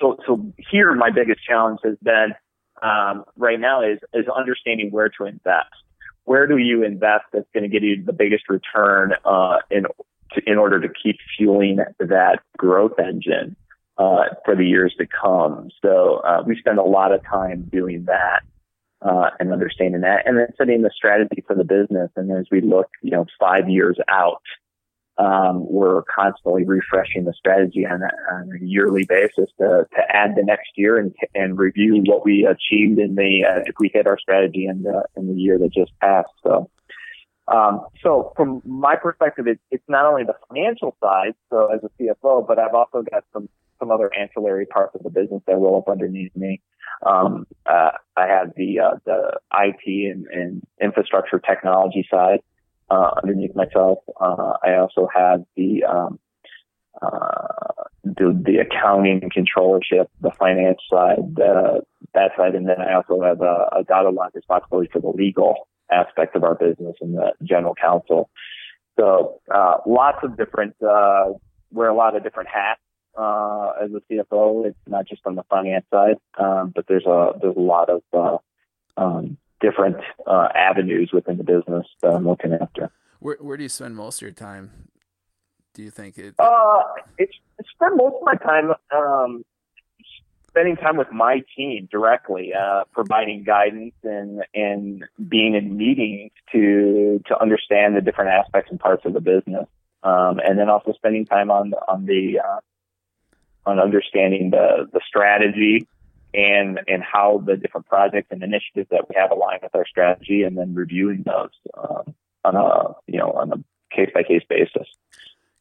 so, 0.00 0.16
so 0.26 0.52
here 0.70 0.94
my 0.94 1.10
biggest 1.10 1.44
challenge 1.44 1.80
has 1.84 1.96
been, 2.02 2.32
um, 2.80 3.24
right 3.36 3.60
now 3.60 3.82
is, 3.82 3.98
is 4.14 4.26
understanding 4.34 4.90
where 4.90 5.10
to 5.10 5.24
invest. 5.24 5.74
Where 6.24 6.46
do 6.46 6.56
you 6.56 6.84
invest 6.84 7.24
that's 7.32 7.48
going 7.52 7.64
to 7.64 7.68
give 7.68 7.82
you 7.82 8.02
the 8.04 8.12
biggest 8.12 8.48
return, 8.48 9.14
uh, 9.24 9.58
in 9.70 9.86
to, 10.32 10.42
in 10.46 10.58
order 10.58 10.80
to 10.80 10.88
keep 10.88 11.16
fueling 11.36 11.78
that 11.98 12.40
growth 12.56 12.98
engine 12.98 13.56
uh, 13.96 14.24
for 14.44 14.54
the 14.54 14.64
years 14.64 14.94
to 14.98 15.06
come. 15.06 15.70
So 15.82 16.20
uh, 16.24 16.42
we 16.46 16.58
spend 16.58 16.78
a 16.78 16.84
lot 16.84 17.12
of 17.12 17.22
time 17.24 17.68
doing 17.70 18.04
that 18.06 18.42
uh, 19.02 19.30
and 19.38 19.52
understanding 19.52 20.02
that, 20.02 20.26
and 20.26 20.36
then 20.38 20.48
setting 20.56 20.82
the 20.82 20.90
strategy 20.94 21.42
for 21.46 21.54
the 21.54 21.64
business. 21.64 22.10
And 22.16 22.30
as 22.30 22.46
we 22.50 22.60
look, 22.60 22.88
you 23.02 23.10
know, 23.10 23.26
five 23.38 23.68
years 23.68 23.98
out, 24.08 24.42
Um, 25.18 25.66
we're 25.68 26.04
constantly 26.04 26.64
refreshing 26.64 27.24
the 27.24 27.32
strategy 27.32 27.84
on 27.84 28.02
a, 28.02 28.10
on 28.34 28.52
a 28.54 28.64
yearly 28.64 29.04
basis 29.04 29.50
to, 29.58 29.84
to 29.96 30.16
add 30.20 30.36
the 30.36 30.44
next 30.44 30.70
year 30.76 30.96
and, 30.96 31.12
and 31.34 31.58
review 31.58 31.92
what 32.06 32.24
we 32.24 32.46
achieved 32.46 33.00
in 33.00 33.16
the 33.16 33.44
uh, 33.44 33.62
if 33.66 33.74
we 33.80 33.90
hit 33.92 34.06
our 34.06 34.16
strategy 34.16 34.66
in 34.66 34.84
the 34.84 35.02
in 35.16 35.26
the 35.26 35.34
year 35.34 35.58
that 35.58 35.72
just 35.72 35.90
passed. 35.98 36.36
So, 36.44 36.70
um, 37.52 37.86
so 38.02 38.32
from 38.36 38.62
my 38.64 38.96
perspective, 38.96 39.46
it, 39.46 39.58
it's 39.70 39.84
not 39.88 40.04
only 40.04 40.24
the 40.24 40.34
financial 40.48 40.96
side. 41.00 41.34
So 41.50 41.72
as 41.72 41.80
a 41.82 42.02
CFO, 42.02 42.46
but 42.46 42.58
I've 42.58 42.74
also 42.74 43.02
got 43.10 43.24
some 43.32 43.48
some 43.78 43.90
other 43.90 44.12
ancillary 44.14 44.66
parts 44.66 44.94
of 44.94 45.02
the 45.02 45.10
business 45.10 45.40
that 45.46 45.54
roll 45.54 45.78
up 45.78 45.90
underneath 45.90 46.34
me. 46.34 46.60
Um, 47.06 47.46
uh, 47.64 47.90
I 48.16 48.26
have 48.26 48.52
the 48.56 48.80
uh, 48.80 48.96
the 49.04 49.38
IT 49.54 50.12
and, 50.12 50.26
and 50.26 50.62
infrastructure 50.80 51.38
technology 51.38 52.06
side 52.10 52.40
uh, 52.90 53.10
underneath 53.22 53.54
myself. 53.54 53.98
Uh, 54.20 54.54
I 54.62 54.74
also 54.76 55.08
have 55.14 55.44
the, 55.56 55.84
um, 55.84 56.18
uh, 57.00 57.84
the 58.02 58.38
the 58.44 58.58
accounting 58.58 59.20
and 59.22 59.32
controllership, 59.32 60.08
the 60.20 60.32
finance 60.38 60.80
side, 60.90 61.36
that 61.36 62.30
side, 62.36 62.54
and 62.54 62.68
then 62.68 62.80
I 62.80 62.94
also 62.94 63.22
have 63.22 63.40
a, 63.40 63.68
a 63.78 63.84
dotted 63.84 64.18
responsibility 64.34 64.90
for 64.92 65.00
the 65.00 65.08
legal 65.08 65.68
aspect 65.90 66.36
of 66.36 66.44
our 66.44 66.54
business 66.54 66.96
and 67.00 67.14
the 67.14 67.32
general 67.42 67.74
counsel. 67.74 68.30
So 68.98 69.40
uh, 69.52 69.78
lots 69.86 70.18
of 70.22 70.36
different 70.36 70.74
uh, 70.82 71.32
wear 71.70 71.88
a 71.88 71.94
lot 71.94 72.16
of 72.16 72.22
different 72.22 72.48
hats 72.48 72.80
uh, 73.16 73.72
as 73.82 73.90
a 73.92 74.00
CFO. 74.12 74.66
It's 74.66 74.78
not 74.86 75.06
just 75.06 75.22
on 75.24 75.34
the 75.34 75.44
finance 75.44 75.84
side, 75.92 76.16
um, 76.38 76.72
but 76.74 76.86
there's 76.88 77.06
a 77.06 77.32
there's 77.40 77.56
a 77.56 77.60
lot 77.60 77.88
of 77.90 78.02
uh, 78.12 78.38
um, 78.96 79.36
different 79.60 79.96
uh, 80.26 80.48
avenues 80.54 81.10
within 81.12 81.36
the 81.36 81.44
business 81.44 81.86
that 82.02 82.12
I'm 82.12 82.26
looking 82.26 82.52
after. 82.52 82.90
Where 83.20 83.36
where 83.40 83.56
do 83.56 83.62
you 83.62 83.68
spend 83.68 83.96
most 83.96 84.18
of 84.18 84.22
your 84.22 84.32
time? 84.32 84.88
Do 85.74 85.82
you 85.82 85.90
think 85.90 86.18
it? 86.18 86.34
Uh, 86.38 86.82
it's 87.18 87.34
I 87.60 87.64
spend 87.74 87.96
most 87.96 88.16
of 88.16 88.22
my 88.22 88.34
time 88.34 88.72
um, 88.94 89.44
spending 90.58 90.76
time 90.76 90.96
with 90.96 91.12
my 91.12 91.42
team 91.56 91.88
directly, 91.90 92.52
uh, 92.52 92.82
providing 92.92 93.44
guidance 93.44 93.94
and 94.02 94.42
and 94.54 95.04
being 95.28 95.54
in 95.54 95.76
meetings 95.76 96.32
to 96.52 97.22
to 97.26 97.40
understand 97.40 97.96
the 97.96 98.00
different 98.00 98.30
aspects 98.30 98.68
and 98.70 98.80
parts 98.80 99.04
of 99.04 99.12
the 99.12 99.20
business, 99.20 99.66
um, 100.02 100.40
and 100.44 100.58
then 100.58 100.68
also 100.68 100.92
spending 100.94 101.24
time 101.24 101.50
on 101.50 101.74
on 101.86 102.06
the 102.06 102.40
uh, 102.40 102.60
on 103.70 103.78
understanding 103.78 104.50
the 104.50 104.88
the 104.92 105.00
strategy 105.06 105.86
and 106.34 106.80
and 106.88 107.04
how 107.04 107.40
the 107.46 107.56
different 107.56 107.86
projects 107.86 108.26
and 108.32 108.42
initiatives 108.42 108.88
that 108.90 109.08
we 109.08 109.14
have 109.14 109.30
align 109.30 109.60
with 109.62 109.74
our 109.76 109.86
strategy, 109.86 110.42
and 110.42 110.58
then 110.58 110.74
reviewing 110.74 111.22
those 111.24 111.50
um, 111.76 112.14
on 112.44 112.56
a 112.56 112.94
you 113.06 113.18
know 113.18 113.30
on 113.30 113.52
a 113.52 113.94
case 113.94 114.10
by 114.12 114.24
case 114.24 114.42
basis. 114.48 114.88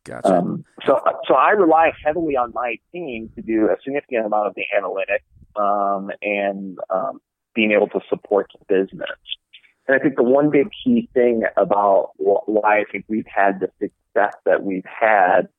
Gotcha. 0.08 0.38
Um, 0.38 0.64
so 0.86 1.00
so 1.28 1.34
I 1.34 1.52
rely 1.52 1.92
heavily 2.04 2.38
on 2.38 2.52
my 2.54 2.78
team 2.94 3.30
to 3.36 3.42
do 3.42 3.66
a 3.66 3.76
significant 3.84 4.26
amount 4.26 4.48
of 4.48 4.56
the 4.56 4.64
analytics 4.74 5.62
um, 5.62 6.12
and 6.22 6.78
um, 6.90 7.20
being 7.54 7.72
able 7.72 7.88
to 7.90 8.00
support 8.10 8.48
the 8.54 8.66
business. 8.68 9.10
And 9.88 9.96
I 9.96 10.00
think 10.00 10.16
the 10.16 10.24
one 10.24 10.50
big 10.50 10.70
key 10.84 11.10
thing 11.14 11.44
about 11.58 12.12
why 12.18 12.80
I 12.80 12.84
think 12.92 13.06
we've 13.08 13.28
had 13.28 13.60
the 13.60 13.70
success 13.80 14.36
that 14.46 14.64
we've 14.64 14.86
had 14.86 15.50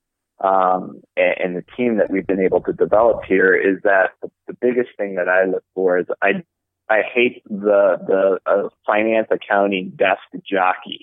um, 0.40 1.02
and, 1.16 1.34
and, 1.40 1.56
the 1.56 1.64
team 1.76 1.96
that 1.96 2.10
we've 2.10 2.26
been 2.26 2.40
able 2.40 2.60
to 2.60 2.72
develop 2.72 3.24
here 3.26 3.54
is 3.54 3.82
that 3.82 4.10
the, 4.22 4.30
the 4.46 4.54
biggest 4.54 4.90
thing 4.96 5.16
that 5.16 5.28
I 5.28 5.44
look 5.46 5.64
for 5.74 5.98
is 5.98 6.06
I 6.22 6.44
I 6.88 7.02
hate 7.02 7.42
the 7.48 7.98
the 8.06 8.38
uh, 8.46 8.68
finance 8.86 9.28
accounting 9.30 9.90
desk 9.96 10.22
jockey. 10.48 11.00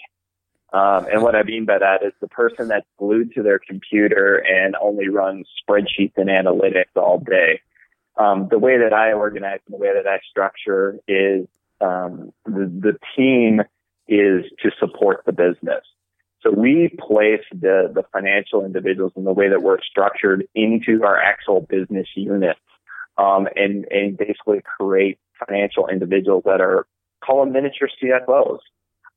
Um, 0.73 1.05
and 1.11 1.21
what 1.21 1.35
I 1.35 1.43
mean 1.43 1.65
by 1.65 1.77
that 1.79 2.03
is 2.03 2.11
the 2.19 2.27
person 2.27 2.67
that's 2.67 2.87
glued 2.97 3.33
to 3.35 3.43
their 3.43 3.59
computer 3.59 4.35
and 4.35 4.75
only 4.81 5.09
runs 5.09 5.47
spreadsheets 5.63 6.17
and 6.17 6.29
analytics 6.29 6.95
all 6.95 7.19
day. 7.19 7.61
Um, 8.17 8.47
the 8.49 8.59
way 8.59 8.77
that 8.79 8.93
I 8.93 9.13
organize 9.13 9.59
and 9.67 9.73
the 9.73 9.77
way 9.77 9.93
that 9.93 10.07
I 10.07 10.19
structure 10.29 10.99
is 11.07 11.47
um, 11.81 12.33
the, 12.45 12.65
the 12.65 12.97
team 13.15 13.61
is 14.07 14.45
to 14.63 14.71
support 14.79 15.23
the 15.25 15.33
business. 15.33 15.83
So 16.41 16.51
we 16.51 16.95
place 16.99 17.41
the, 17.51 17.91
the 17.93 18.03
financial 18.13 18.63
individuals 18.65 19.13
in 19.15 19.23
the 19.23 19.33
way 19.33 19.49
that 19.49 19.63
we're 19.63 19.81
structured 19.81 20.47
into 20.53 21.03
our 21.03 21.19
actual 21.19 21.61
business 21.61 22.07
units, 22.15 22.59
um, 23.17 23.47
and, 23.55 23.85
and 23.89 24.17
basically 24.17 24.61
create 24.77 25.17
financial 25.45 25.87
individuals 25.87 26.43
that 26.45 26.61
are 26.61 26.85
call 27.23 27.43
them 27.43 27.53
miniature 27.53 27.89
CFOs. 28.01 28.59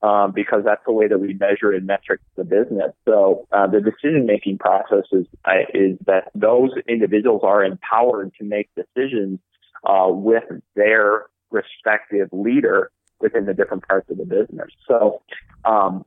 Um, 0.00 0.30
because 0.30 0.62
that's 0.64 0.82
the 0.86 0.92
way 0.92 1.08
that 1.08 1.18
we 1.18 1.34
measure 1.34 1.72
and 1.72 1.84
metric 1.84 2.20
the 2.36 2.44
business. 2.44 2.92
So 3.04 3.48
uh, 3.50 3.66
the 3.66 3.80
decision 3.80 4.26
making 4.26 4.58
process 4.58 5.02
is 5.10 5.26
uh, 5.44 5.66
is 5.74 5.98
that 6.06 6.30
those 6.36 6.70
individuals 6.86 7.40
are 7.42 7.64
empowered 7.64 8.32
to 8.38 8.44
make 8.44 8.70
decisions 8.76 9.40
uh, 9.82 10.06
with 10.08 10.44
their 10.76 11.26
respective 11.50 12.28
leader 12.30 12.92
within 13.20 13.46
the 13.46 13.54
different 13.54 13.88
parts 13.88 14.08
of 14.08 14.18
the 14.18 14.24
business. 14.24 14.68
So 14.86 15.20
um, 15.64 16.04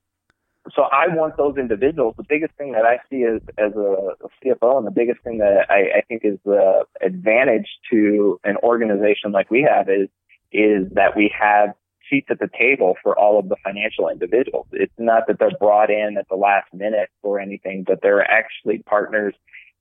so 0.76 0.84
I 0.84 1.08
want 1.14 1.38
those 1.38 1.58
individuals. 1.58 2.16
The 2.18 2.26
biggest 2.28 2.54
thing 2.54 2.74
that 2.74 2.86
I 2.86 3.00
see 3.10 3.24
as 3.24 3.42
as 3.58 3.74
a, 3.74 4.14
CFO, 4.44 4.78
and 4.78 4.86
the 4.86 4.92
biggest 4.92 5.22
thing 5.22 5.40
that 5.40 5.66
I, 5.70 5.98
I 5.98 6.02
think 6.08 6.22
is 6.24 6.38
the 6.46 6.86
advantage 7.02 7.68
to 7.92 8.40
an 8.44 8.58
organization 8.64 9.32
like 9.32 9.50
we 9.50 9.64
have 9.64 9.90
is 9.90 10.08
is 10.52 10.88
that 10.94 11.16
we 11.16 11.34
have 11.38 11.74
seats 12.12 12.28
at 12.30 12.40
the 12.40 12.50
table 12.60 12.96
for 13.02 13.18
all 13.18 13.40
of 13.40 13.50
the 13.50 13.56
financial 13.64 14.10
individuals. 14.10 14.68
It's 14.72 14.94
not 15.00 15.24
that 15.28 15.40
they're 15.40 15.58
brought 15.60 15.90
in 15.90 16.18
at 16.20 16.28
the 16.30 16.36
last 16.36 16.72
minute 16.74 17.10
or 17.24 17.40
anything, 17.40 17.84
but 17.88 18.02
they're 18.04 18.30
actually 18.30 18.80
partners 18.80 19.34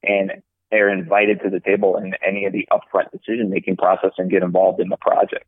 and 0.02 0.42
they're 0.70 0.88
invited 0.88 1.40
to 1.42 1.50
the 1.50 1.60
table 1.60 1.96
in 1.96 2.14
any 2.26 2.46
of 2.46 2.52
the 2.52 2.66
upfront 2.72 3.10
decision 3.10 3.50
making 3.50 3.76
process 3.76 4.12
and 4.16 4.30
get 4.30 4.42
involved 4.42 4.80
in 4.80 4.88
the 4.88 4.96
project. 4.96 5.44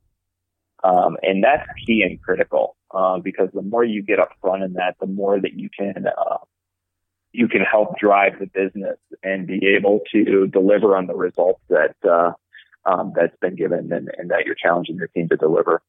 Um, 0.84 1.16
and 1.22 1.44
that's 1.44 1.68
key 1.86 2.02
and 2.02 2.20
critical 2.20 2.76
uh, 2.92 3.18
because 3.18 3.48
the 3.54 3.62
more 3.62 3.84
you 3.84 4.02
get 4.02 4.18
up 4.18 4.30
front 4.40 4.64
in 4.64 4.72
that, 4.74 4.96
the 5.00 5.06
more 5.06 5.40
that 5.40 5.54
you 5.54 5.70
can 5.78 6.06
uh, 6.06 6.38
you 7.32 7.48
can 7.48 7.62
help 7.62 7.98
drive 7.98 8.38
the 8.38 8.46
business 8.46 8.98
and 9.22 9.46
be 9.46 9.74
able 9.76 10.00
to 10.12 10.46
deliver 10.48 10.96
on 10.96 11.06
the 11.06 11.14
results 11.14 11.60
that 11.68 11.94
uh, 12.04 12.32
um, 12.84 13.12
that's 13.16 13.36
been 13.40 13.56
given 13.56 13.92
and, 13.92 14.10
and, 14.18 14.30
that 14.30 14.44
you're 14.44 14.54
challenging 14.54 14.96
your 14.96 15.06
team 15.08 15.28
to 15.28 15.36
deliver. 15.36 15.82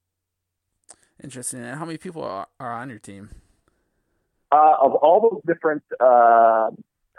Interesting. 1.23 1.63
And 1.63 1.79
how 1.79 1.85
many 1.85 1.97
people 1.97 2.23
are, 2.23 2.47
are 2.59 2.71
on 2.73 2.89
your 2.89 2.99
team? 2.99 3.29
Uh, 4.51 4.75
of 4.81 4.93
all 4.95 5.21
those 5.21 5.41
different 5.47 5.83
uh, 5.99 6.69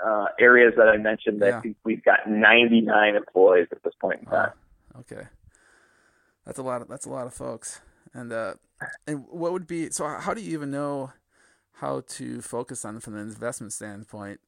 uh, 0.05 0.27
areas 0.39 0.75
that 0.77 0.89
I 0.89 0.99
mentioned, 0.99 1.41
yeah. 1.41 1.59
I 1.59 1.61
think 1.61 1.77
we've 1.85 2.05
got 2.05 2.29
99 2.29 3.17
employees 3.17 3.69
at 3.73 3.83
this 3.83 3.95
point 4.01 4.21
in 4.21 4.27
time. 4.27 4.53
okay. 5.01 5.29
That's 6.45 6.59
a 6.59 6.63
lot. 6.63 6.83
Of, 6.83 6.89
that's 6.89 7.07
a 7.07 7.11
lot 7.11 7.27
of 7.27 7.35
folks. 7.35 7.81
And 8.13 8.33
uh, 8.33 8.55
and 9.07 9.25
what 9.31 9.53
would 9.53 9.67
be 9.67 9.91
so? 9.91 10.07
How 10.07 10.35
do 10.35 10.43
you 10.43 10.53
even 10.53 10.71
know 10.71 11.13
how 11.73 12.03
to 12.07 12.43
focus 12.43 12.85
on 12.85 13.01
from 13.01 13.15
an 13.15 13.23
investment 13.23 13.73
standpoint? 13.73 14.41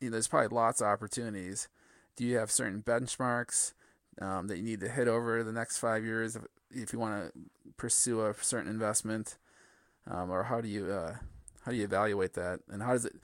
You 0.00 0.08
know, 0.08 0.12
there's 0.12 0.28
probably 0.28 0.56
lots 0.56 0.80
of 0.80 0.86
opportunities. 0.86 1.68
Do 2.16 2.24
you 2.24 2.38
have 2.38 2.50
certain 2.50 2.82
benchmarks 2.82 3.72
um, 4.20 4.48
that 4.48 4.56
you 4.56 4.62
need 4.62 4.80
to 4.80 4.88
hit 4.88 5.08
over 5.08 5.42
the 5.42 5.52
next 5.52 5.78
five 5.78 6.04
years 6.04 6.36
if, 6.36 6.42
if 6.70 6.92
you 6.92 6.98
want 6.98 7.32
to 7.32 7.40
pursue 7.76 8.26
a 8.26 8.34
certain 8.40 8.70
investment, 8.70 9.36
um, 10.10 10.30
or 10.30 10.44
how 10.44 10.60
do 10.60 10.68
you 10.68 10.90
uh, 10.90 11.16
how 11.64 11.72
do 11.72 11.76
you 11.76 11.84
evaluate 11.84 12.34
that? 12.34 12.60
And 12.70 12.82
how 12.82 12.92
does 12.92 13.04
it 13.04 13.14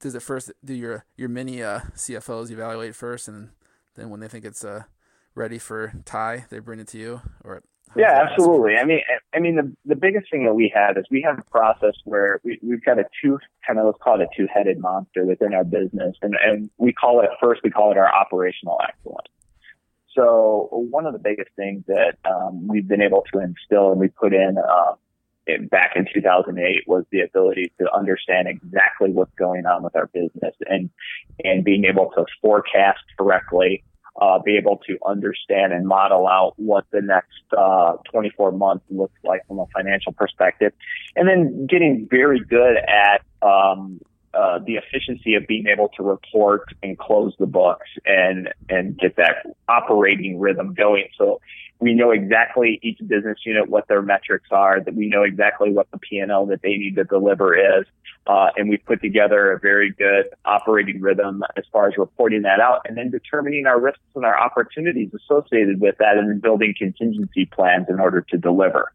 does 0.00 0.14
it 0.14 0.22
first 0.22 0.52
do 0.64 0.74
your 0.74 1.04
your 1.16 1.28
mini 1.28 1.62
uh, 1.62 1.80
CFOs 1.94 2.50
evaluate 2.50 2.94
first, 2.94 3.28
and 3.28 3.50
then 3.94 4.10
when 4.10 4.20
they 4.20 4.28
think 4.28 4.44
it's 4.44 4.64
uh, 4.64 4.84
ready 5.34 5.58
for 5.58 5.92
Ty, 6.04 6.46
they 6.50 6.58
bring 6.58 6.80
it 6.80 6.88
to 6.88 6.98
you, 6.98 7.20
or 7.44 7.62
yeah, 7.96 8.26
absolutely. 8.28 8.76
I 8.76 8.84
mean, 8.84 9.00
I 9.34 9.38
mean, 9.38 9.56
the 9.56 9.76
the 9.86 9.96
biggest 9.96 10.30
thing 10.30 10.44
that 10.44 10.54
we 10.54 10.70
have 10.74 10.96
is 10.96 11.04
we 11.10 11.22
have 11.22 11.38
a 11.38 11.50
process 11.50 11.94
where 12.04 12.40
we, 12.44 12.58
we've 12.62 12.84
got 12.84 12.98
a 12.98 13.04
two 13.22 13.38
kind 13.66 13.78
of 13.78 13.86
let's 13.86 13.98
call 14.02 14.20
it 14.20 14.24
a 14.24 14.36
two 14.36 14.46
headed 14.52 14.78
monster 14.78 15.24
within 15.24 15.54
our 15.54 15.64
business, 15.64 16.16
and 16.22 16.36
and 16.44 16.70
we 16.76 16.92
call 16.92 17.20
it 17.20 17.30
first 17.42 17.62
we 17.64 17.70
call 17.70 17.90
it 17.90 17.98
our 17.98 18.12
operational 18.14 18.78
excellence. 18.86 19.28
So 20.18 20.68
one 20.72 21.06
of 21.06 21.12
the 21.12 21.20
biggest 21.20 21.50
things 21.54 21.84
that 21.86 22.16
um, 22.28 22.66
we've 22.66 22.88
been 22.88 23.02
able 23.02 23.24
to 23.32 23.38
instill 23.38 23.92
and 23.92 24.00
we 24.00 24.08
put 24.08 24.34
in 24.34 24.56
uh, 24.58 24.94
back 25.70 25.92
in 25.94 26.06
2008 26.12 26.88
was 26.88 27.04
the 27.12 27.20
ability 27.20 27.70
to 27.80 27.86
understand 27.94 28.48
exactly 28.48 29.12
what's 29.12 29.34
going 29.38 29.64
on 29.64 29.84
with 29.84 29.94
our 29.94 30.08
business 30.08 30.54
and 30.68 30.90
and 31.44 31.64
being 31.64 31.84
able 31.84 32.10
to 32.16 32.24
forecast 32.42 32.98
correctly 33.16 33.84
uh, 34.20 34.40
be 34.40 34.56
able 34.56 34.78
to 34.88 34.98
understand 35.06 35.72
and 35.72 35.86
model 35.86 36.26
out 36.26 36.54
what 36.56 36.84
the 36.90 37.00
next 37.00 37.42
uh, 37.56 37.92
24 38.10 38.50
months 38.52 38.84
looks 38.90 39.14
like 39.24 39.46
from 39.46 39.60
a 39.60 39.66
financial 39.72 40.12
perspective, 40.12 40.72
and 41.14 41.28
then 41.28 41.66
getting 41.66 42.08
very 42.10 42.40
good 42.40 42.76
at 42.76 43.22
um, 43.46 44.00
uh, 44.38 44.58
the 44.68 44.76
efficiency 44.76 45.34
of 45.34 45.42
being 45.48 45.66
able 45.66 45.88
to 45.96 46.02
report 46.04 46.64
and 46.84 46.96
close 46.96 47.32
the 47.38 47.46
books 47.46 47.88
and 48.06 48.48
and 48.68 48.96
get 48.96 49.16
that 49.16 49.36
operating 49.68 50.38
rhythm 50.38 50.74
going. 50.74 51.08
So 51.18 51.40
we 51.80 51.94
know 51.94 52.10
exactly 52.10 52.78
each 52.82 52.98
business 53.06 53.38
unit 53.44 53.68
what 53.68 53.88
their 53.88 54.02
metrics 54.02 54.48
are, 54.50 54.80
that 54.80 54.94
we 54.94 55.08
know 55.08 55.22
exactly 55.22 55.70
what 55.72 55.86
the 55.92 55.98
P&L 55.98 56.46
that 56.46 56.60
they 56.62 56.76
need 56.76 56.96
to 56.96 57.04
deliver 57.04 57.48
is, 57.56 57.84
Uh, 58.28 58.50
and 58.56 58.68
we've 58.68 58.84
put 58.84 59.00
together 59.00 59.52
a 59.52 59.58
very 59.58 59.90
good 59.90 60.26
operating 60.44 61.00
rhythm 61.00 61.42
as 61.56 61.64
far 61.72 61.88
as 61.88 61.96
reporting 61.96 62.42
that 62.42 62.60
out 62.60 62.82
and 62.84 62.96
then 62.96 63.10
determining 63.10 63.66
our 63.66 63.80
risks 63.80 64.02
and 64.14 64.24
our 64.24 64.38
opportunities 64.38 65.10
associated 65.14 65.80
with 65.80 65.96
that 65.98 66.18
and 66.18 66.28
then 66.28 66.38
building 66.38 66.74
contingency 66.78 67.46
plans 67.46 67.86
in 67.88 67.98
order 67.98 68.20
to 68.20 68.36
deliver. 68.36 68.92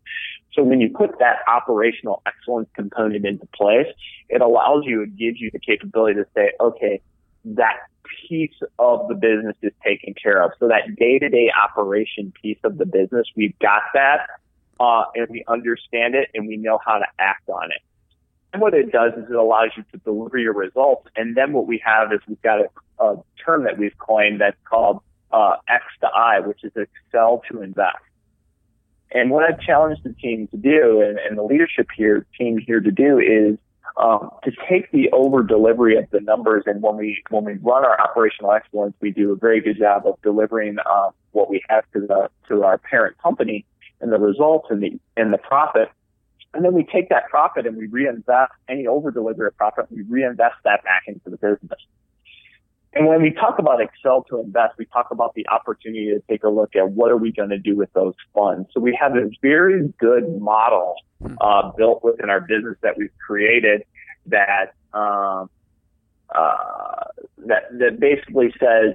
So 0.53 0.63
when 0.63 0.81
you 0.81 0.89
put 0.89 1.17
that 1.19 1.37
operational 1.47 2.21
excellence 2.25 2.69
component 2.75 3.25
into 3.25 3.47
place, 3.47 3.87
it 4.29 4.41
allows 4.41 4.83
you, 4.85 5.01
it 5.03 5.17
gives 5.17 5.41
you 5.41 5.49
the 5.51 5.59
capability 5.59 6.15
to 6.15 6.27
say, 6.35 6.51
okay, 6.59 7.01
that 7.45 7.77
piece 8.27 8.55
of 8.79 9.07
the 9.07 9.15
business 9.15 9.55
is 9.61 9.71
taken 9.83 10.13
care 10.13 10.43
of. 10.43 10.51
So 10.59 10.67
that 10.67 10.95
day 10.95 11.19
to 11.19 11.29
day 11.29 11.51
operation 11.51 12.31
piece 12.41 12.59
of 12.63 12.77
the 12.77 12.85
business, 12.85 13.27
we've 13.35 13.57
got 13.59 13.81
that, 13.93 14.27
uh, 14.79 15.05
and 15.15 15.27
we 15.29 15.43
understand 15.47 16.15
it 16.15 16.29
and 16.33 16.47
we 16.47 16.57
know 16.57 16.79
how 16.85 16.99
to 16.99 17.05
act 17.19 17.49
on 17.49 17.71
it. 17.71 17.81
And 18.51 18.61
what 18.61 18.75
it 18.75 18.91
does 18.91 19.13
is 19.13 19.25
it 19.29 19.35
allows 19.35 19.69
you 19.75 19.83
to 19.91 19.97
deliver 19.97 20.37
your 20.37 20.53
results. 20.53 21.07
And 21.15 21.35
then 21.35 21.53
what 21.53 21.65
we 21.65 21.81
have 21.83 22.13
is 22.13 22.19
we've 22.27 22.41
got 22.43 22.59
a, 22.59 23.03
a 23.03 23.15
term 23.43 23.63
that 23.63 23.79
we've 23.79 23.97
coined 23.97 24.41
that's 24.41 24.57
called 24.65 24.99
uh, 25.31 25.55
X 25.67 25.83
to 26.01 26.07
I, 26.07 26.39
which 26.39 26.63
is 26.63 26.71
Excel 26.75 27.41
to 27.51 27.61
invest. 27.63 27.97
And 29.13 29.29
what 29.29 29.43
I've 29.43 29.59
challenged 29.59 30.03
the 30.03 30.13
team 30.13 30.47
to 30.47 30.57
do, 30.57 31.01
and, 31.01 31.19
and 31.19 31.37
the 31.37 31.43
leadership 31.43 31.87
here 31.95 32.25
team 32.37 32.57
here 32.57 32.79
to 32.79 32.91
do, 32.91 33.19
is 33.19 33.57
um, 33.95 34.31
to 34.43 34.51
take 34.67 34.91
the 34.91 35.09
over 35.11 35.43
delivery 35.43 35.97
of 35.97 36.09
the 36.09 36.19
numbers. 36.19 36.63
And 36.65 36.81
when 36.81 36.97
we 36.97 37.21
when 37.29 37.45
we 37.45 37.53
run 37.53 37.85
our 37.85 37.99
operational 38.01 38.51
excellence, 38.51 38.95
we 39.01 39.11
do 39.11 39.31
a 39.31 39.35
very 39.35 39.61
good 39.61 39.77
job 39.77 40.07
of 40.07 40.19
delivering 40.23 40.77
uh, 40.85 41.11
what 41.31 41.49
we 41.49 41.61
have 41.69 41.83
to 41.93 42.01
the 42.01 42.29
to 42.47 42.63
our 42.63 42.79
parent 42.79 43.17
company 43.21 43.65
and 44.01 44.11
the 44.11 44.19
results 44.19 44.67
and 44.69 44.81
the 44.81 44.99
and 45.15 45.31
the 45.31 45.37
profit. 45.37 45.89
And 46.55 46.63
then 46.63 46.73
we 46.73 46.83
take 46.83 47.09
that 47.09 47.29
profit 47.29 47.65
and 47.65 47.77
we 47.77 47.87
reinvest 47.87 48.51
any 48.69 48.85
over 48.85 49.09
delivery 49.11 49.47
of 49.47 49.57
profit. 49.57 49.87
We 49.89 50.03
reinvest 50.03 50.55
that 50.63 50.83
back 50.83 51.03
into 51.07 51.29
the 51.29 51.37
business. 51.37 51.79
And 52.95 53.07
when 53.07 53.21
we 53.21 53.31
talk 53.31 53.57
about 53.57 53.81
Excel 53.81 54.23
to 54.29 54.39
invest, 54.39 54.75
we 54.77 54.85
talk 54.85 55.07
about 55.09 55.33
the 55.33 55.47
opportunity 55.49 56.05
to 56.07 56.21
take 56.29 56.43
a 56.43 56.49
look 56.49 56.75
at 56.75 56.91
what 56.91 57.11
are 57.11 57.17
we 57.17 57.31
going 57.31 57.49
to 57.49 57.57
do 57.57 57.75
with 57.75 57.91
those 57.93 58.13
funds. 58.35 58.69
So 58.73 58.79
we 58.79 58.97
have 58.99 59.15
a 59.15 59.29
very 59.41 59.91
good 59.99 60.39
model 60.39 60.95
uh, 61.41 61.71
built 61.71 62.03
within 62.03 62.29
our 62.29 62.41
business 62.41 62.77
that 62.81 62.97
we've 62.97 63.09
created 63.25 63.83
that 64.27 64.73
um, 64.93 65.49
uh, 66.33 67.05
that 67.47 67.63
that 67.79 67.99
basically 67.99 68.53
says 68.59 68.93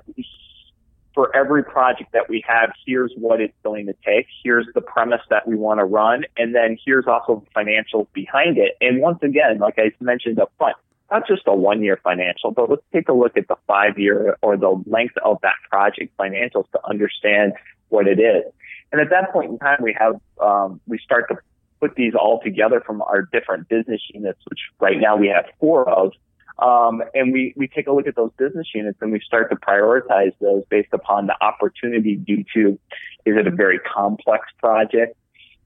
for 1.15 1.35
every 1.35 1.65
project 1.65 2.13
that 2.13 2.29
we 2.29 2.45
have, 2.47 2.71
here's 2.87 3.13
what 3.17 3.41
it's 3.41 3.55
going 3.65 3.87
to 3.87 3.95
take. 4.07 4.27
Here's 4.45 4.67
the 4.75 4.81
premise 4.81 5.21
that 5.31 5.49
we 5.49 5.57
want 5.57 5.81
to 5.81 5.85
run, 5.85 6.25
and 6.37 6.55
then 6.55 6.79
here's 6.85 7.07
also 7.09 7.45
the 7.45 7.61
financials 7.61 8.07
behind 8.13 8.59
it. 8.59 8.77
And 8.81 9.01
once 9.01 9.19
again, 9.23 9.59
like 9.59 9.75
I 9.79 9.91
mentioned 10.01 10.39
up 10.39 10.53
front, 10.57 10.77
not 11.11 11.27
just 11.27 11.43
a 11.47 11.55
one 11.55 11.83
year 11.83 11.99
financial, 12.03 12.51
but 12.51 12.69
let's 12.69 12.83
take 12.93 13.09
a 13.09 13.13
look 13.13 13.37
at 13.37 13.49
the 13.49 13.57
five 13.67 13.99
year 13.99 14.37
or 14.43 14.57
the 14.57 14.83
length 14.87 15.17
of 15.25 15.39
that 15.43 15.55
project 15.71 16.17
financials 16.19 16.71
to 16.73 16.81
understand 16.89 17.55
what 17.89 18.07
it 18.07 18.21
is. 18.21 18.45
And 18.93 19.01
at 19.01 19.11
that 19.11 19.33
point 19.33 19.51
in 19.51 19.59
time, 19.59 19.79
we 19.83 19.97
have, 19.99 20.21
um, 20.41 20.81
we 20.87 20.99
start 20.99 21.29
to 21.29 21.37
put 21.81 21.95
these 21.95 22.15
all 22.15 22.41
together 22.43 22.83
from 22.85 23.03
our 23.03 23.23
different 23.23 23.69
business 23.69 24.01
units, 24.13 24.41
which 24.49 24.61
right 24.81 24.99
now 24.99 25.17
we 25.17 25.29
have 25.29 25.47
four 25.61 25.89
of. 25.89 26.13
Um, 26.59 27.03
and 27.15 27.33
we, 27.33 27.55
we 27.57 27.69
take 27.69 27.87
a 27.87 27.93
look 27.93 28.09
at 28.09 28.17
those 28.17 28.33
business 28.37 28.67
units 28.75 28.99
and 29.01 29.13
we 29.13 29.21
start 29.21 29.49
to 29.51 29.57
prioritize 29.57 30.33
those 30.41 30.65
based 30.69 30.93
upon 30.93 31.27
the 31.27 31.37
opportunity 31.41 32.17
due 32.17 32.45
to, 32.55 32.79
is 33.25 33.37
it 33.37 33.47
a 33.47 33.51
very 33.51 33.79
complex 33.79 34.47
project? 34.59 35.17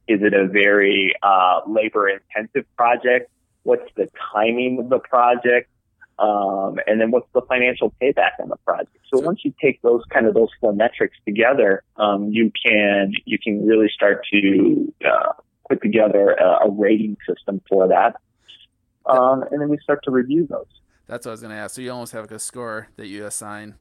Is 0.06 0.20
it 0.22 0.34
a 0.34 0.46
very, 0.46 1.14
uh, 1.22 1.60
labor 1.66 2.10
intensive 2.10 2.66
project? 2.76 3.30
What's 3.62 3.88
the 3.96 4.08
timing 4.32 4.78
of 4.78 4.88
the 4.88 4.98
project, 4.98 5.68
um, 6.18 6.78
and 6.86 7.00
then 7.00 7.10
what's 7.10 7.28
the 7.34 7.42
financial 7.42 7.92
payback 8.00 8.32
on 8.40 8.48
the 8.48 8.56
project. 8.64 8.96
So 9.12 9.20
once 9.20 9.40
you 9.44 9.52
take 9.60 9.80
those 9.82 10.02
kind 10.10 10.26
of 10.26 10.34
those 10.34 10.48
four 10.60 10.72
metrics 10.72 11.16
together, 11.26 11.82
um, 11.96 12.30
you 12.30 12.50
can 12.64 13.12
you 13.24 13.38
can 13.38 13.66
really 13.66 13.88
start 13.94 14.24
to 14.32 14.92
uh, 15.04 15.32
put 15.68 15.82
together 15.82 16.30
a, 16.30 16.66
a, 16.66 16.70
rating 16.70 17.16
system 17.28 17.60
for 17.68 17.88
that, 17.88 18.16
um, 19.06 19.42
and 19.50 19.60
then 19.60 19.68
we 19.68 19.78
start 19.78 20.00
to 20.04 20.10
review 20.10 20.46
those. 20.48 20.66
That's 21.06 21.26
what 21.26 21.30
I 21.30 21.34
was 21.34 21.40
going 21.40 21.54
to 21.54 21.58
ask. 21.58 21.74
So 21.74 21.82
you 21.82 21.92
almost 21.92 22.12
have 22.12 22.22
like 22.22 22.30
a 22.30 22.38
score 22.38 22.88
that 22.96 23.08
you 23.08 23.26
assign 23.26 23.74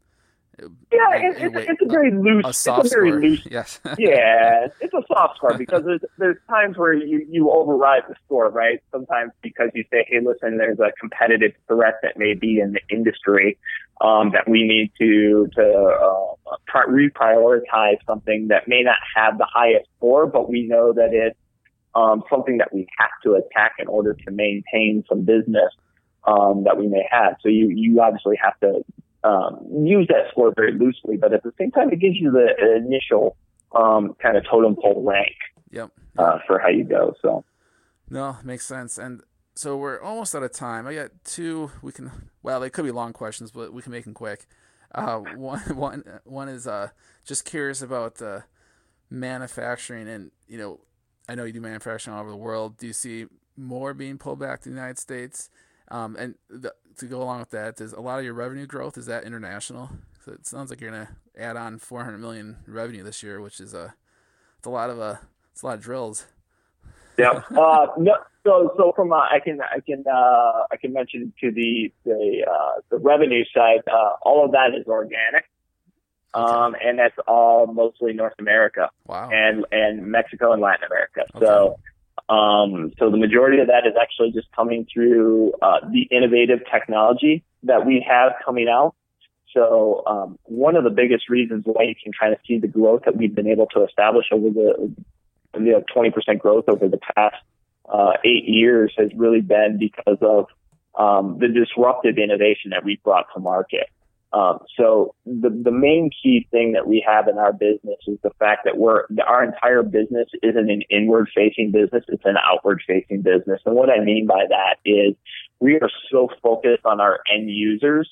yeah, 0.92 1.16
it, 1.16 1.36
it's, 1.38 1.70
it's 1.70 1.82
a 1.82 1.86
very 1.86 2.12
loose. 2.12 2.46
A 2.46 2.54
soft 2.54 2.86
it's 2.86 2.94
a 2.94 2.98
very 2.98 3.10
score. 3.10 3.22
loose. 3.22 3.48
Yes. 3.50 3.80
yeah, 3.98 4.68
it's 4.80 4.94
a 4.94 5.04
soft 5.08 5.38
score 5.38 5.58
because 5.58 5.84
there's 5.84 6.02
there's 6.18 6.38
times 6.50 6.78
where 6.78 6.94
you 6.94 7.26
you 7.30 7.52
override 7.52 8.04
the 8.08 8.16
score, 8.26 8.50
right? 8.50 8.82
Sometimes 8.92 9.32
because 9.42 9.70
you 9.74 9.84
say, 9.92 10.06
hey, 10.08 10.20
listen, 10.24 10.58
there's 10.58 10.80
a 10.80 10.92
competitive 11.00 11.54
threat 11.68 11.96
that 12.04 12.18
may 12.18 12.34
be 12.34 12.60
in 12.60 12.74
the 12.74 12.82
industry 12.90 13.58
um, 14.02 14.32
that 14.32 14.48
we 14.48 14.64
need 14.64 14.92
to 15.00 15.48
to 15.56 15.64
uh, 15.64 16.76
reprioritize 16.88 17.98
something 18.06 18.48
that 18.50 18.68
may 18.68 18.82
not 18.82 18.98
have 19.16 19.38
the 19.38 19.48
highest 19.52 19.88
score, 19.98 20.28
but 20.28 20.50
we 20.50 20.64
know 20.68 20.94
that 20.94 21.14
it's 21.14 21.38
um, 21.96 22.24
something 22.30 22.58
that 22.58 22.74
we 22.74 22.88
have 22.98 23.12
to 23.24 23.34
attack 23.34 23.74
in 23.80 23.88
order 23.88 24.14
to 24.14 24.32
maintain 24.32 25.04
some 25.10 25.22
business 25.22 25.74
um, 26.26 26.64
that 26.64 26.78
we 26.78 26.88
may 26.88 27.06
have. 27.10 27.36
So 27.42 27.50
you 27.50 27.70
you 27.70 28.02
obviously 28.02 28.38
have 28.42 28.60
to 28.62 28.84
um, 29.24 29.86
use 29.86 30.08
that 30.08 30.32
score 30.32 30.54
very 30.56 30.74
loosely, 30.74 31.18
but 31.18 31.34
at 31.34 31.44
the 31.44 31.54
same 31.58 31.72
time, 31.72 31.92
it 31.92 32.00
gives 32.00 32.18
you 32.18 32.32
the 32.32 32.76
initial 32.76 33.38
um, 33.74 34.16
kind 34.22 34.38
of 34.38 34.44
totem 34.50 34.76
pole 34.76 35.04
rank. 35.06 35.36
Yep. 35.72 35.92
Uh, 36.18 36.40
for 36.46 36.60
how 36.60 36.68
you 36.68 36.84
go. 36.84 37.14
So. 37.22 37.46
No, 38.10 38.38
makes 38.44 38.66
sense. 38.66 38.98
And 38.98 39.22
so 39.56 39.78
we're 39.78 40.02
almost 40.02 40.36
out 40.36 40.44
of 40.44 40.52
time. 40.52 40.86
I 40.88 40.94
got 40.94 41.12
two. 41.24 41.72
We 41.82 41.92
can. 41.92 42.30
Well, 42.44 42.60
they 42.60 42.70
could 42.70 42.86
be 42.86 42.92
long 42.92 43.14
questions, 43.14 43.52
but 43.52 43.72
we 43.72 43.82
can 43.82 43.92
make 43.92 44.04
them 44.04 44.14
quick. 44.14 44.48
Uh, 44.94 45.20
one, 45.20 45.60
one, 45.76 46.04
one 46.26 46.50
is 46.50 46.68
uh, 46.68 46.90
just 47.24 47.46
curious 47.46 47.82
about 47.82 48.16
the 48.16 48.44
manufacturing, 49.10 50.08
and 50.10 50.32
you 50.48 50.58
know, 50.58 50.82
I 51.30 51.36
know 51.36 51.46
you 51.46 51.54
do 51.54 51.62
manufacturing 51.62 52.16
all 52.16 52.22
over 52.22 52.32
the 52.32 52.38
world. 52.38 52.78
Do 52.78 52.88
you 52.88 52.94
see 52.94 53.28
more 53.56 53.94
being 53.94 54.18
pulled 54.18 54.40
back 54.40 54.62
to 54.62 54.70
the 54.70 54.76
United 54.76 55.00
States? 55.00 55.50
Um, 55.90 56.16
and 56.18 56.36
the, 56.50 56.74
to 56.98 57.06
go 57.06 57.22
along 57.22 57.40
with 57.40 57.52
that, 57.52 57.80
is 57.82 57.94
a 57.94 58.02
lot 58.02 58.20
of 58.20 58.26
your 58.26 58.34
revenue 58.34 58.66
growth 58.66 58.98
is 58.98 59.06
that 59.08 59.24
international? 59.24 59.90
So 60.26 60.34
it 60.34 60.46
sounds 60.46 60.70
like 60.70 60.82
you're 60.82 60.92
gonna 60.92 61.10
add 61.38 61.58
on 61.58 61.80
400 61.80 62.18
million 62.18 62.58
revenue 62.68 63.04
this 63.04 63.24
year, 63.24 63.42
which 63.42 63.60
is 63.60 63.74
a 63.74 63.96
it's 64.58 64.68
a 64.68 64.70
lot 64.70 64.90
of 64.90 65.00
a 65.00 65.02
uh, 65.02 65.18
it's 65.52 65.64
a 65.64 65.66
lot 65.66 65.76
of 65.76 65.82
drills. 65.82 66.26
Yeah. 67.18 67.42
Uh, 67.52 67.88
no, 67.98 68.16
so 68.44 68.74
so 68.78 68.92
from 68.96 69.12
uh, 69.12 69.18
I 69.18 69.40
can 69.44 69.60
I 69.62 69.80
can 69.80 70.04
uh, 70.08 70.64
I 70.72 70.78
can 70.80 70.94
mention 70.94 71.34
to 71.42 71.52
the 71.52 71.92
the 72.06 72.46
uh, 72.50 72.82
the 72.90 72.98
revenue 72.98 73.44
side, 73.54 73.82
uh, 73.92 74.14
all 74.22 74.46
of 74.46 74.52
that 74.52 74.74
is 74.78 74.88
organic. 74.88 75.46
Um, 76.34 76.78
and 76.82 76.98
that's 76.98 77.18
all 77.28 77.68
mostly 77.68 78.14
North 78.14 78.36
America 78.40 78.90
wow. 79.06 79.30
and 79.30 79.66
and 79.72 80.06
Mexico 80.08 80.54
and 80.54 80.62
Latin 80.62 80.86
America. 80.86 81.26
Okay. 81.36 81.46
So 81.46 81.78
um, 82.32 82.94
so 82.98 83.12
the 83.12 83.18
majority 83.18 83.60
of 83.60 83.68
that 83.68 83.86
is 83.86 83.94
actually 84.02 84.32
just 84.32 84.50
coming 84.54 84.88
through 84.92 85.52
uh, 85.62 85.82
the 85.92 86.04
innovative 86.16 86.60
technology 86.72 87.44
that 87.64 87.86
we 87.86 88.06
have 88.08 88.32
coming 88.46 88.70
out. 88.70 88.96
So 89.54 90.04
um, 90.08 90.40
one 90.44 90.78
of 90.78 90.86
the 90.86 90.92
biggest 90.92 91.30
reasons 91.30 91.64
why 91.66 91.84
you 91.84 91.96
can 92.02 92.14
kind 92.18 92.32
of 92.32 92.40
see 92.48 92.58
the 92.58 92.70
growth 92.70 93.02
that 93.04 93.18
we've 93.18 93.36
been 93.36 93.48
able 93.48 93.68
to 93.76 93.84
establish 93.84 94.28
over 94.32 94.50
the 94.50 94.94
you 95.56 95.72
know 95.74 95.84
20% 95.94 96.40
growth 96.40 96.70
over 96.70 96.88
the 96.88 97.00
past 97.18 97.36
uh, 97.90 98.14
eight 98.24 98.46
years 98.46 98.94
has 98.98 99.10
really 99.14 99.42
been 99.42 99.78
because 99.78 100.20
of 100.22 100.46
um, 100.98 101.38
the 101.40 101.50
disruptive 101.50 102.18
innovation 102.18 102.70
that 102.70 102.86
we've 102.86 103.04
brought 103.04 103.26
to 103.34 103.42
market. 103.42 103.90
Um, 104.34 104.60
so 104.78 105.14
the 105.26 105.50
the 105.50 105.72
main 105.72 106.10
key 106.10 106.48
thing 106.52 106.72
that 106.72 106.88
we 106.88 107.04
have 107.06 107.28
in 107.28 107.38
our 107.38 107.52
business 107.52 107.98
is 108.08 108.18
the 108.24 108.30
fact 108.40 108.62
that 108.64 108.78
we're 108.78 109.04
our 109.28 109.44
entire 109.44 109.84
business 109.84 110.30
isn't 110.42 110.70
an 110.70 110.84
inward 110.90 111.30
facing 111.36 111.72
business; 111.72 112.06
it's 112.08 112.24
an 112.24 112.38
outward 112.38 112.82
facing 112.88 113.24
business. 113.24 113.62
And 113.66 113.76
what 113.76 113.90
I 113.90 114.02
mean 114.04 114.28
by 114.28 114.46
that 114.48 114.76
is 114.86 115.16
we 115.60 115.76
are 115.76 115.90
so 116.10 116.30
focused 116.42 116.86
on 116.86 117.02
our 117.02 117.20
end 117.34 117.50
users 117.50 118.10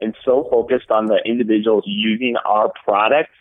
and 0.00 0.14
so 0.24 0.48
focused 0.50 0.90
on 0.90 1.06
the 1.06 1.20
individuals 1.26 1.84
using 1.86 2.36
our 2.46 2.72
products 2.84 3.34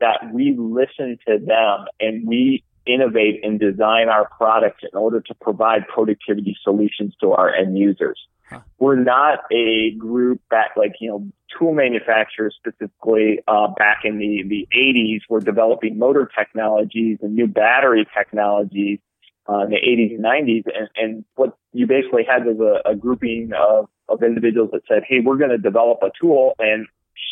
that 0.00 0.32
we 0.32 0.56
listen 0.58 1.18
to 1.26 1.38
them 1.38 1.86
and 2.00 2.26
we 2.26 2.64
innovate 2.86 3.44
and 3.44 3.60
design 3.60 4.08
our 4.08 4.28
products 4.28 4.82
in 4.90 4.98
order 4.98 5.20
to 5.20 5.34
provide 5.34 5.86
productivity 5.86 6.56
solutions 6.62 7.14
to 7.20 7.32
our 7.32 7.54
end 7.54 7.76
users. 7.78 8.18
Huh. 8.48 8.60
We're 8.78 8.96
not 8.96 9.40
a 9.52 9.90
group 9.98 10.40
that, 10.50 10.70
like, 10.76 10.94
you 11.00 11.10
know, 11.10 11.28
tool 11.56 11.72
manufacturers 11.72 12.54
specifically, 12.58 13.40
uh, 13.48 13.68
back 13.76 14.00
in 14.04 14.18
the, 14.18 14.42
the 14.48 14.68
80s 14.74 15.20
were 15.28 15.40
developing 15.40 15.98
motor 15.98 16.28
technologies 16.36 17.18
and 17.22 17.34
new 17.34 17.46
battery 17.46 18.06
technologies, 18.16 18.98
uh, 19.48 19.60
in 19.64 19.70
the 19.70 19.76
80s 19.76 20.14
and 20.14 20.24
90s. 20.24 20.64
And, 20.74 20.88
and 20.96 21.24
what 21.36 21.56
you 21.72 21.86
basically 21.86 22.24
had 22.28 22.44
was 22.44 22.58
a, 22.60 22.90
a 22.90 22.94
grouping 22.94 23.50
of, 23.58 23.88
of 24.08 24.22
individuals 24.22 24.70
that 24.72 24.82
said, 24.88 25.02
Hey, 25.06 25.20
we're 25.20 25.38
going 25.38 25.50
to 25.50 25.58
develop 25.58 25.98
a 26.02 26.10
tool 26.20 26.54
and 26.58 26.86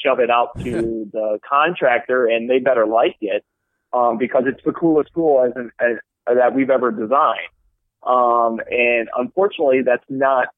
shove 0.04 0.18
it 0.20 0.30
out 0.30 0.58
to 0.60 1.08
the 1.12 1.38
contractor 1.48 2.26
and 2.26 2.48
they 2.48 2.58
better 2.58 2.86
like 2.86 3.16
it, 3.20 3.44
um, 3.92 4.18
because 4.18 4.44
it's 4.46 4.62
the 4.64 4.72
coolest 4.72 5.10
tool 5.14 5.44
as, 5.46 5.52
an, 5.56 5.70
as 5.80 5.96
that 6.26 6.54
we've 6.54 6.70
ever 6.70 6.90
designed. 6.90 7.48
Um, 8.02 8.60
and 8.70 9.08
unfortunately, 9.16 9.82
that's 9.84 10.04
not 10.08 10.48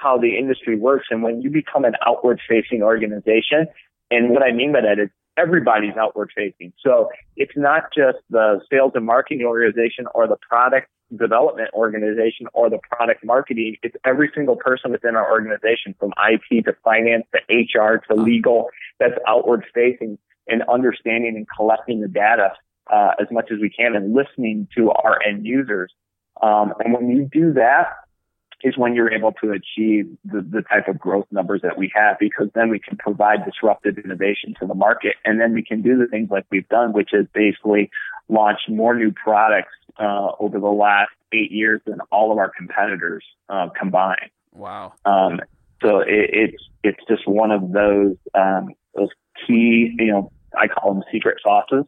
how 0.00 0.18
the 0.18 0.36
industry 0.36 0.76
works. 0.78 1.06
And 1.10 1.22
when 1.22 1.42
you 1.42 1.50
become 1.50 1.84
an 1.84 1.94
outward 2.06 2.40
facing 2.48 2.82
organization, 2.82 3.66
and 4.10 4.30
what 4.30 4.42
I 4.42 4.52
mean 4.52 4.72
by 4.72 4.82
that 4.82 4.98
is 4.98 5.10
everybody's 5.36 5.96
outward 5.96 6.30
facing. 6.34 6.72
So 6.82 7.10
it's 7.36 7.56
not 7.56 7.84
just 7.94 8.18
the 8.30 8.60
sales 8.70 8.92
and 8.94 9.04
marketing 9.04 9.46
organization 9.46 10.06
or 10.14 10.26
the 10.26 10.36
product 10.48 10.88
development 11.16 11.70
organization 11.72 12.46
or 12.52 12.68
the 12.68 12.78
product 12.90 13.24
marketing. 13.24 13.76
It's 13.82 13.94
every 14.04 14.30
single 14.34 14.56
person 14.56 14.90
within 14.90 15.14
our 15.14 15.30
organization 15.30 15.94
from 15.98 16.12
IT 16.18 16.64
to 16.64 16.74
finance 16.82 17.24
to 17.32 17.54
HR 17.54 18.02
to 18.08 18.14
legal 18.14 18.70
that's 18.98 19.14
outward 19.26 19.64
facing 19.74 20.18
and 20.48 20.62
understanding 20.68 21.36
and 21.36 21.46
collecting 21.56 22.00
the 22.00 22.08
data 22.08 22.52
uh, 22.92 23.10
as 23.20 23.26
much 23.30 23.50
as 23.52 23.58
we 23.60 23.70
can 23.70 23.94
and 23.94 24.14
listening 24.14 24.68
to 24.76 24.90
our 24.90 25.20
end 25.22 25.44
users. 25.44 25.92
Um, 26.42 26.74
and 26.84 26.92
when 26.92 27.08
you 27.10 27.28
do 27.30 27.52
that, 27.54 27.88
is 28.62 28.76
when 28.76 28.94
you're 28.94 29.12
able 29.12 29.32
to 29.32 29.50
achieve 29.50 30.08
the, 30.24 30.40
the 30.40 30.62
type 30.62 30.88
of 30.88 30.98
growth 30.98 31.26
numbers 31.30 31.60
that 31.62 31.76
we 31.76 31.92
have 31.94 32.16
because 32.18 32.48
then 32.54 32.70
we 32.70 32.78
can 32.78 32.96
provide 32.96 33.44
disruptive 33.44 33.98
innovation 33.98 34.54
to 34.58 34.66
the 34.66 34.74
market 34.74 35.14
and 35.24 35.40
then 35.40 35.52
we 35.52 35.62
can 35.62 35.82
do 35.82 35.96
the 35.96 36.06
things 36.06 36.30
like 36.30 36.46
we've 36.50 36.68
done, 36.68 36.92
which 36.92 37.10
is 37.12 37.26
basically 37.34 37.90
launch 38.28 38.60
more 38.68 38.94
new 38.94 39.12
products 39.12 39.74
uh, 39.98 40.28
over 40.40 40.58
the 40.58 40.66
last 40.66 41.10
eight 41.32 41.50
years 41.50 41.80
than 41.86 42.00
all 42.10 42.32
of 42.32 42.38
our 42.38 42.50
competitors 42.56 43.24
uh, 43.48 43.68
combined. 43.78 44.30
Wow. 44.52 44.94
Um, 45.04 45.40
so 45.82 46.00
it, 46.00 46.30
it's 46.32 46.62
it's 46.82 47.04
just 47.08 47.28
one 47.28 47.50
of 47.50 47.72
those 47.72 48.16
um, 48.34 48.68
those 48.94 49.10
key, 49.46 49.94
you 49.98 50.06
know, 50.06 50.32
I 50.56 50.68
call 50.68 50.94
them 50.94 51.02
secret 51.12 51.38
sauces 51.42 51.84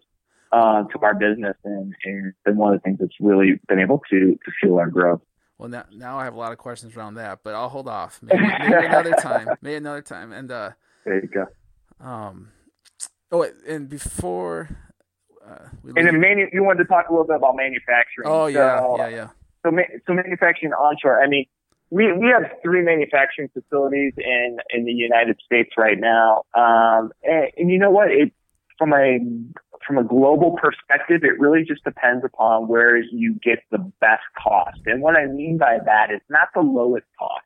uh, 0.52 0.84
to 0.84 0.98
our 1.00 1.14
business, 1.14 1.56
and, 1.64 1.94
and 2.04 2.26
it's 2.26 2.38
been 2.44 2.56
one 2.56 2.74
of 2.74 2.80
the 2.80 2.82
things 2.82 2.98
that's 3.00 3.14
really 3.20 3.60
been 3.68 3.78
able 3.78 4.02
to 4.10 4.18
to 4.32 4.52
fuel 4.60 4.78
our 4.78 4.88
growth. 4.90 5.22
Well, 5.58 5.68
now, 5.68 5.84
now 5.92 6.18
I 6.18 6.24
have 6.24 6.34
a 6.34 6.38
lot 6.38 6.52
of 6.52 6.58
questions 6.58 6.96
around 6.96 7.14
that, 7.14 7.40
but 7.42 7.54
I'll 7.54 7.68
hold 7.68 7.88
off. 7.88 8.20
Maybe, 8.22 8.40
maybe 8.40 8.86
another 8.86 9.12
time. 9.14 9.48
Maybe 9.60 9.74
another 9.74 10.02
time. 10.02 10.32
And 10.32 10.50
uh, 10.50 10.70
there 11.04 11.20
you 11.20 11.28
go. 11.28 11.46
Um, 12.00 12.50
oh, 13.32 13.44
and 13.66 13.88
before. 13.88 14.68
Uh, 15.44 15.68
we 15.82 15.92
and 15.96 16.06
then 16.06 16.20
manu- 16.20 16.48
you 16.52 16.62
wanted 16.62 16.84
to 16.84 16.88
talk 16.88 17.08
a 17.08 17.12
little 17.12 17.26
bit 17.26 17.36
about 17.36 17.56
manufacturing. 17.56 18.28
Oh 18.28 18.46
yeah, 18.46 18.80
so, 18.80 18.96
yeah, 18.98 19.08
yeah. 19.08 19.28
So, 19.64 19.72
ma- 19.72 19.98
so 20.06 20.12
manufacturing 20.12 20.72
onshore. 20.72 21.20
I 21.22 21.26
mean, 21.26 21.46
we 21.90 22.12
we 22.12 22.28
have 22.28 22.52
three 22.62 22.82
manufacturing 22.82 23.48
facilities 23.48 24.12
in 24.18 24.58
in 24.70 24.84
the 24.84 24.92
United 24.92 25.40
States 25.44 25.70
right 25.76 25.98
now. 25.98 26.44
Um, 26.54 27.12
and, 27.24 27.48
and 27.56 27.70
you 27.70 27.78
know 27.78 27.90
what? 27.90 28.10
It 28.10 28.32
from 28.76 28.92
a 28.92 29.18
from 29.88 29.98
a 29.98 30.04
global 30.04 30.52
perspective, 30.52 31.24
it 31.24 31.40
really 31.40 31.64
just 31.64 31.82
depends 31.82 32.22
upon 32.24 32.68
where 32.68 32.98
you 32.98 33.34
get 33.42 33.60
the 33.72 33.78
best 34.00 34.22
cost. 34.40 34.78
And 34.84 35.00
what 35.00 35.16
I 35.16 35.26
mean 35.26 35.56
by 35.56 35.78
that 35.84 36.12
is 36.12 36.20
not 36.28 36.48
the 36.54 36.60
lowest 36.60 37.06
cost. 37.18 37.42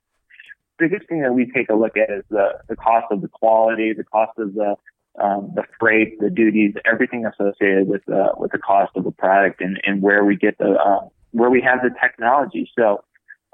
The 0.79 0.89
biggest 0.89 1.09
thing 1.09 1.23
that 1.23 1.33
we 1.33 1.51
take 1.53 1.71
a 1.71 1.75
look 1.75 1.97
at 1.97 2.11
is 2.11 2.25
the, 2.29 2.59
the 2.69 2.75
cost 2.75 3.07
of 3.13 3.23
the 3.23 3.29
quality, 3.29 3.93
the 3.93 4.05
cost 4.05 4.37
of 4.39 4.55
the 4.55 4.75
um, 5.21 5.53
the 5.55 5.65
freight, 5.79 6.19
the 6.21 6.31
duties, 6.31 6.73
everything 6.91 7.27
associated 7.27 7.87
with 7.87 8.01
uh, 8.09 8.33
with 8.39 8.51
the 8.51 8.59
cost 8.59 8.93
of 8.97 9.05
the 9.05 9.11
product, 9.11 9.61
and, 9.61 9.79
and 9.85 10.01
where 10.01 10.25
we 10.25 10.37
get 10.37 10.57
the 10.59 10.71
uh, 10.71 11.07
where 11.33 11.51
we 11.51 11.61
have 11.61 11.81
the 11.83 11.91
technology. 12.01 12.71
So 12.77 13.05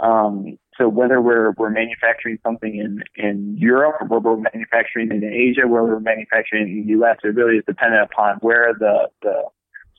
um, 0.01 0.59
so 0.77 0.89
whether 0.89 1.21
we're 1.21 1.53
we're 1.53 1.71
manufacturing 1.71 2.39
something 2.45 2.77
in 2.77 3.03
in 3.17 3.57
Europe 3.59 3.97
or 4.11 4.21
we're 4.21 4.37
manufacturing 4.37 5.11
in 5.11 5.25
Asia, 5.25 5.67
where 5.67 5.83
we're 5.83 5.99
manufacturing 5.99 6.69
in 6.69 6.83
the 6.83 6.89
U.S., 6.93 7.17
it 7.25 7.35
really 7.35 7.57
is 7.57 7.65
dependent 7.67 8.03
upon 8.03 8.37
where 8.37 8.73
the 8.79 9.09
the 9.23 9.43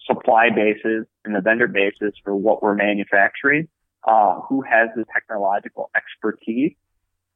supply 0.07 0.49
base 0.49 0.79
is 0.85 1.05
and 1.25 1.35
the 1.35 1.41
vendor 1.41 1.67
base 1.67 1.95
is 2.01 2.13
for 2.23 2.35
what 2.35 2.63
we're 2.63 2.75
manufacturing, 2.75 3.67
uh, 4.07 4.39
who 4.47 4.61
has 4.61 4.89
the 4.95 5.05
technological 5.13 5.91
expertise, 5.95 6.73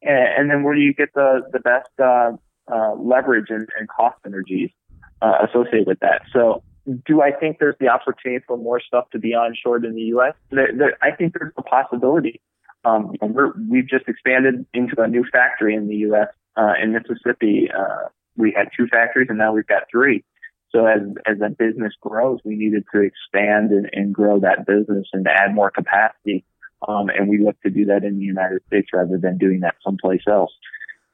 and, 0.02 0.28
and, 0.38 0.50
then 0.50 0.62
where 0.64 0.74
do 0.74 0.80
you 0.80 0.94
get 0.94 1.12
the 1.14 1.42
the 1.52 1.60
best 1.60 1.90
uh, 2.02 2.32
uh, 2.72 2.94
leverage 2.94 3.50
and, 3.50 3.68
and, 3.78 3.88
cost 3.88 4.16
synergies 4.26 4.72
uh, 5.20 5.46
associated 5.46 5.86
with 5.86 6.00
that. 6.00 6.22
So 6.32 6.62
do 7.06 7.20
I 7.20 7.30
think 7.30 7.58
there's 7.58 7.76
the 7.78 7.88
opportunity 7.88 8.42
for 8.46 8.56
more 8.56 8.80
stuff 8.80 9.10
to 9.10 9.18
be 9.18 9.34
onshore 9.34 9.84
in 9.84 9.94
the 9.94 10.02
U.S.? 10.02 10.34
There, 10.50 10.70
there, 10.74 10.98
I 11.02 11.14
think 11.14 11.34
there's 11.38 11.52
a 11.56 11.62
possibility. 11.62 12.40
Um, 12.84 13.14
we're, 13.20 13.52
we've 13.68 13.88
just 13.88 14.08
expanded 14.08 14.66
into 14.74 15.00
a 15.00 15.08
new 15.08 15.24
factory 15.30 15.74
in 15.74 15.88
the 15.88 15.96
U.S. 16.08 16.28
Uh, 16.56 16.74
in 16.82 16.92
Mississippi. 16.92 17.68
Uh, 17.76 18.08
we 18.36 18.52
had 18.56 18.68
two 18.76 18.86
factories, 18.86 19.28
and 19.30 19.38
now 19.38 19.52
we've 19.52 19.66
got 19.66 19.84
three. 19.90 20.24
So 20.70 20.86
as 20.86 21.02
as 21.24 21.38
that 21.38 21.56
business 21.56 21.92
grows, 22.00 22.40
we 22.44 22.56
needed 22.56 22.84
to 22.92 23.00
expand 23.00 23.70
and, 23.70 23.88
and 23.92 24.12
grow 24.12 24.40
that 24.40 24.66
business 24.66 25.06
and 25.12 25.26
add 25.28 25.54
more 25.54 25.70
capacity. 25.70 26.44
Um, 26.86 27.08
and 27.08 27.28
we 27.28 27.38
look 27.38 27.60
to 27.62 27.70
do 27.70 27.84
that 27.86 28.04
in 28.04 28.18
the 28.18 28.24
United 28.24 28.60
States 28.66 28.88
rather 28.92 29.16
than 29.16 29.38
doing 29.38 29.60
that 29.60 29.76
someplace 29.84 30.22
else. 30.28 30.52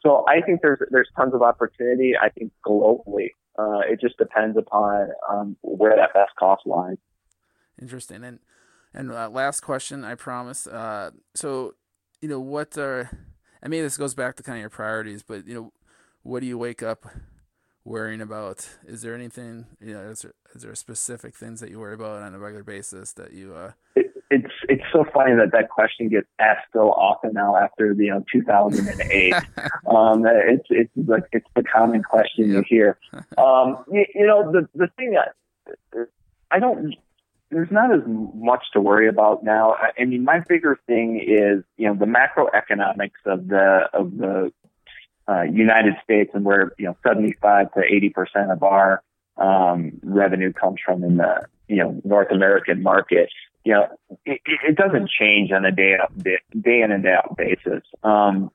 So 0.03 0.25
I 0.27 0.41
think 0.41 0.61
there's 0.63 0.81
there's 0.91 1.11
tons 1.15 1.35
of 1.35 1.43
opportunity. 1.43 2.15
I 2.21 2.31
think 2.31 2.53
globally, 2.67 3.35
uh, 3.59 3.81
it 3.81 4.01
just 4.01 4.17
depends 4.17 4.57
upon 4.57 5.11
um, 5.31 5.57
where 5.61 5.95
that 5.95 6.15
best 6.15 6.35
cost 6.39 6.63
lies. 6.67 6.97
Interesting. 7.81 8.25
And 8.25 8.39
and 8.95 9.13
uh, 9.13 9.29
last 9.31 9.61
question, 9.61 10.05
I 10.05 10.15
promise. 10.15 10.67
Uh, 10.67 11.11
so, 11.35 11.75
you 12.21 12.29
know, 12.29 12.41
what 12.41 12.77
are, 12.77 13.11
I 13.63 13.69
mean, 13.69 13.83
this 13.83 13.97
goes 13.97 14.15
back 14.15 14.37
to 14.37 14.43
kind 14.43 14.59
of 14.59 14.61
your 14.61 14.71
priorities, 14.71 15.23
but, 15.23 15.47
you 15.47 15.55
know, 15.55 15.73
what 16.23 16.41
do 16.41 16.47
you 16.47 16.59
wake 16.59 16.83
up 16.83 17.07
worrying 17.85 18.21
about? 18.21 18.69
Is 18.87 19.03
there 19.03 19.15
anything, 19.15 19.67
you 19.81 19.95
know, 19.95 20.09
is 20.11 20.23
there, 20.23 20.35
is 20.55 20.63
there 20.63 20.75
specific 20.75 21.37
things 21.37 21.61
that 21.61 21.71
you 21.71 21.79
worry 21.79 21.95
about 21.95 22.23
on 22.23 22.35
a 22.35 22.39
regular 22.39 22.65
basis 22.65 23.13
that 23.13 23.33
you, 23.33 23.55
uh, 23.55 23.73
it, 23.95 24.13
it's, 24.31 24.53
it's 24.69 24.85
so 24.93 25.05
funny 25.15 25.35
that 25.35 25.53
that 25.53 25.71
question 25.71 26.09
gets 26.09 26.27
asked 26.41 26.67
so 26.73 26.91
often 26.91 27.33
now 27.33 27.57
after, 27.57 27.93
you 27.93 28.11
know, 28.11 28.25
2008. 28.33 29.35
um, 29.89 30.25
it's, 30.27 30.67
it's 30.71 30.91
like, 31.09 31.25
it's 31.33 31.47
the 31.55 31.63
common 31.63 32.03
question 32.03 32.51
you 32.51 32.65
hear. 32.69 32.99
Um, 33.39 33.85
you, 33.91 34.05
you 34.15 34.27
know, 34.27 34.53
the, 34.53 34.69
the 34.75 34.89
thing 34.97 35.13
that, 35.13 36.09
I 36.51 36.59
don't 36.59 36.95
there's 37.51 37.71
not 37.71 37.93
as 37.93 38.03
much 38.07 38.65
to 38.73 38.81
worry 38.81 39.09
about 39.09 39.43
now. 39.43 39.75
I, 39.75 40.05
mean, 40.05 40.25
my 40.25 40.41
bigger 40.41 40.79
thing 40.87 41.17
is, 41.17 41.65
you 41.77 41.89
know, 41.89 41.95
the 41.95 42.07
macroeconomics 42.07 43.27
of 43.27 43.49
the 43.49 43.89
of 43.93 44.17
the 44.17 44.53
uh, 45.29 45.43
United 45.43 45.95
States 46.03 46.31
and 46.35 46.45
where 46.45 46.73
you 46.79 46.87
know 46.87 46.97
75 47.07 47.73
to 47.75 47.81
80 47.81 48.09
percent 48.11 48.51
of 48.51 48.63
our 48.63 49.03
um, 49.37 49.93
revenue 50.03 50.53
comes 50.53 50.81
from 50.85 51.03
in 51.03 51.17
the 51.17 51.47
you 51.69 51.77
know 51.77 52.01
North 52.05 52.31
American 52.31 52.83
market. 52.83 53.31
You 53.65 53.75
know, 53.75 53.89
it, 54.25 54.41
it 54.47 54.77
doesn't 54.77 55.11
change 55.11 55.51
on 55.53 55.65
a 55.65 55.73
day 55.73 55.97
out, 56.01 56.17
day 56.19 56.81
in 56.83 56.93
and 56.93 57.03
day 57.03 57.15
out 57.15 57.37
basis. 57.37 57.83
Um, 58.03 58.51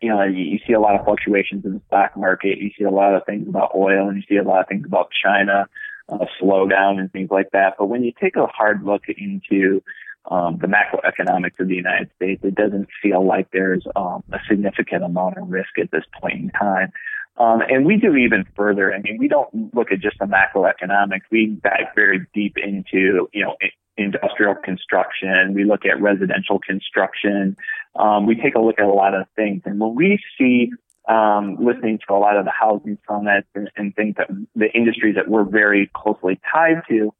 you 0.00 0.08
know, 0.08 0.24
you, 0.24 0.42
you 0.42 0.58
see 0.66 0.72
a 0.72 0.80
lot 0.80 0.98
of 0.98 1.04
fluctuations 1.04 1.64
in 1.64 1.74
the 1.74 1.80
stock 1.86 2.16
market. 2.16 2.58
You 2.58 2.70
see 2.76 2.84
a 2.84 2.90
lot 2.90 3.14
of 3.14 3.24
things 3.24 3.46
about 3.46 3.72
oil, 3.76 4.08
and 4.08 4.16
you 4.16 4.22
see 4.28 4.36
a 4.36 4.42
lot 4.42 4.60
of 4.60 4.68
things 4.68 4.86
about 4.86 5.10
China 5.24 5.68
uh, 6.12 6.26
slowdown 6.40 6.98
and 6.98 7.10
things 7.10 7.30
like 7.30 7.50
that. 7.52 7.74
But 7.78 7.86
when 7.86 8.04
you 8.04 8.12
take 8.20 8.36
a 8.36 8.46
hard 8.46 8.84
look 8.84 9.02
into 9.08 9.82
um, 10.30 10.58
the 10.60 10.68
macroeconomics 10.68 11.58
of 11.58 11.68
the 11.68 11.74
United 11.74 12.10
States, 12.16 12.42
it 12.44 12.54
doesn't 12.54 12.88
feel 13.02 13.26
like 13.26 13.48
there's 13.52 13.84
um, 13.96 14.22
a 14.32 14.38
significant 14.48 15.02
amount 15.04 15.38
of 15.38 15.48
risk 15.48 15.78
at 15.80 15.90
this 15.90 16.04
point 16.20 16.34
in 16.34 16.50
time. 16.50 16.92
Um, 17.38 17.62
and 17.62 17.86
we 17.86 17.96
do 17.96 18.14
even 18.14 18.44
further. 18.54 18.94
I 18.94 19.00
mean, 19.00 19.16
we 19.18 19.26
don't 19.26 19.74
look 19.74 19.90
at 19.90 20.00
just 20.00 20.18
the 20.18 20.26
macroeconomics. 20.26 21.22
We 21.30 21.58
dive 21.64 21.86
very 21.94 22.26
deep 22.34 22.56
into, 22.58 23.28
you 23.32 23.42
know, 23.42 23.56
industrial 23.96 24.54
construction. 24.54 25.54
We 25.54 25.64
look 25.64 25.86
at 25.86 26.00
residential 26.00 26.58
construction. 26.58 27.56
Um, 27.98 28.26
we 28.26 28.34
take 28.34 28.54
a 28.54 28.60
look 28.60 28.78
at 28.78 28.84
a 28.84 28.92
lot 28.92 29.14
of 29.14 29.26
things. 29.34 29.62
And 29.64 29.80
when 29.80 29.94
we 29.94 30.18
see 30.38 30.70
um, 31.08 31.56
listening 31.60 31.98
to 32.06 32.14
a 32.14 32.18
lot 32.18 32.36
of 32.36 32.44
the 32.44 32.50
housing 32.50 32.98
summits 33.08 33.48
and, 33.54 33.70
and 33.76 33.94
things 33.94 34.14
that 34.16 34.28
the 34.54 34.70
industries 34.72 35.16
that 35.16 35.28
we're 35.28 35.44
very 35.44 35.90
closely 35.94 36.40
tied 36.52 36.82
to, 36.88 37.12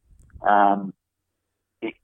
um, 0.47 0.93
it, 1.81 1.95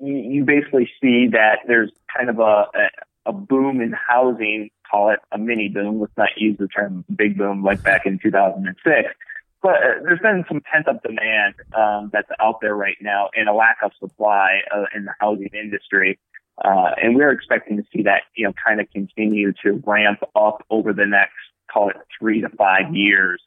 you 0.00 0.44
basically 0.44 0.90
see 1.00 1.28
that 1.32 1.60
there's 1.66 1.90
kind 2.16 2.30
of 2.30 2.38
a, 2.38 2.42
a, 2.42 2.88
a 3.26 3.32
boom 3.32 3.80
in 3.80 3.92
housing, 3.92 4.70
call 4.90 5.10
it 5.10 5.20
a 5.30 5.38
mini 5.38 5.68
boom. 5.68 6.00
Let's 6.00 6.16
not 6.16 6.30
use 6.36 6.56
the 6.58 6.68
term 6.68 7.04
big 7.14 7.36
boom 7.36 7.62
like 7.62 7.82
back 7.82 8.06
in 8.06 8.18
2006. 8.18 9.14
But 9.60 9.70
uh, 9.70 10.02
there's 10.04 10.20
been 10.20 10.44
some 10.48 10.60
pent 10.60 10.88
up 10.88 11.02
demand 11.02 11.54
um, 11.76 12.10
that's 12.12 12.28
out 12.40 12.60
there 12.60 12.76
right 12.76 12.96
now 13.00 13.28
and 13.34 13.48
a 13.48 13.52
lack 13.52 13.78
of 13.82 13.90
supply 13.98 14.60
uh, 14.74 14.84
in 14.94 15.04
the 15.04 15.14
housing 15.18 15.50
industry. 15.52 16.18
Uh, 16.64 16.90
and 17.00 17.14
we're 17.14 17.30
expecting 17.30 17.76
to 17.76 17.84
see 17.94 18.02
that, 18.02 18.22
you 18.34 18.44
know, 18.44 18.52
kind 18.66 18.80
of 18.80 18.90
continue 18.90 19.52
to 19.62 19.82
ramp 19.86 20.20
up 20.34 20.64
over 20.70 20.92
the 20.92 21.06
next, 21.06 21.34
call 21.72 21.88
it 21.88 21.96
three 22.18 22.40
to 22.40 22.48
five 22.50 22.94
years, 22.94 23.40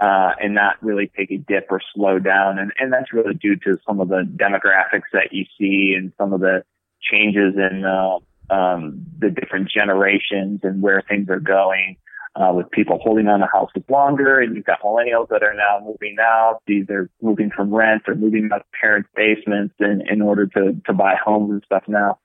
uh, 0.00 0.32
and 0.40 0.54
not 0.54 0.76
really 0.82 1.10
take 1.16 1.30
a 1.30 1.36
dip 1.36 1.66
or 1.70 1.80
slow 1.94 2.18
down. 2.18 2.58
And, 2.58 2.72
and 2.78 2.92
that's 2.92 3.12
really 3.12 3.34
due 3.34 3.56
to 3.56 3.78
some 3.86 4.00
of 4.00 4.08
the 4.08 4.22
demographics 4.36 5.10
that 5.12 5.32
you 5.32 5.46
see 5.58 5.94
and 5.96 6.12
some 6.16 6.32
of 6.32 6.40
the 6.40 6.64
changes 7.00 7.54
in, 7.56 7.84
uh, 7.84 8.18
um, 8.54 9.04
the 9.18 9.30
different 9.30 9.68
generations 9.68 10.60
and 10.62 10.80
where 10.80 11.02
things 11.08 11.28
are 11.30 11.40
going. 11.40 11.96
Uh, 12.36 12.52
with 12.52 12.68
people 12.72 12.98
holding 13.00 13.28
on 13.28 13.38
to 13.38 13.46
houses 13.46 13.84
longer, 13.88 14.40
and 14.40 14.56
you've 14.56 14.64
got 14.64 14.80
millennials 14.80 15.28
that 15.28 15.44
are 15.44 15.54
now 15.54 15.78
moving 15.84 16.16
out. 16.20 16.58
These 16.66 16.90
are 16.90 17.08
moving 17.22 17.48
from 17.54 17.72
rent 17.72 18.02
or 18.08 18.16
moving 18.16 18.50
out 18.52 18.62
of 18.62 18.66
parents' 18.72 19.08
basements 19.14 19.72
in, 19.78 20.02
in 20.10 20.20
order 20.20 20.48
to, 20.48 20.74
to 20.84 20.92
buy 20.92 21.14
homes 21.14 21.52
and 21.52 21.62
stuff 21.64 21.84
now. 21.86 22.18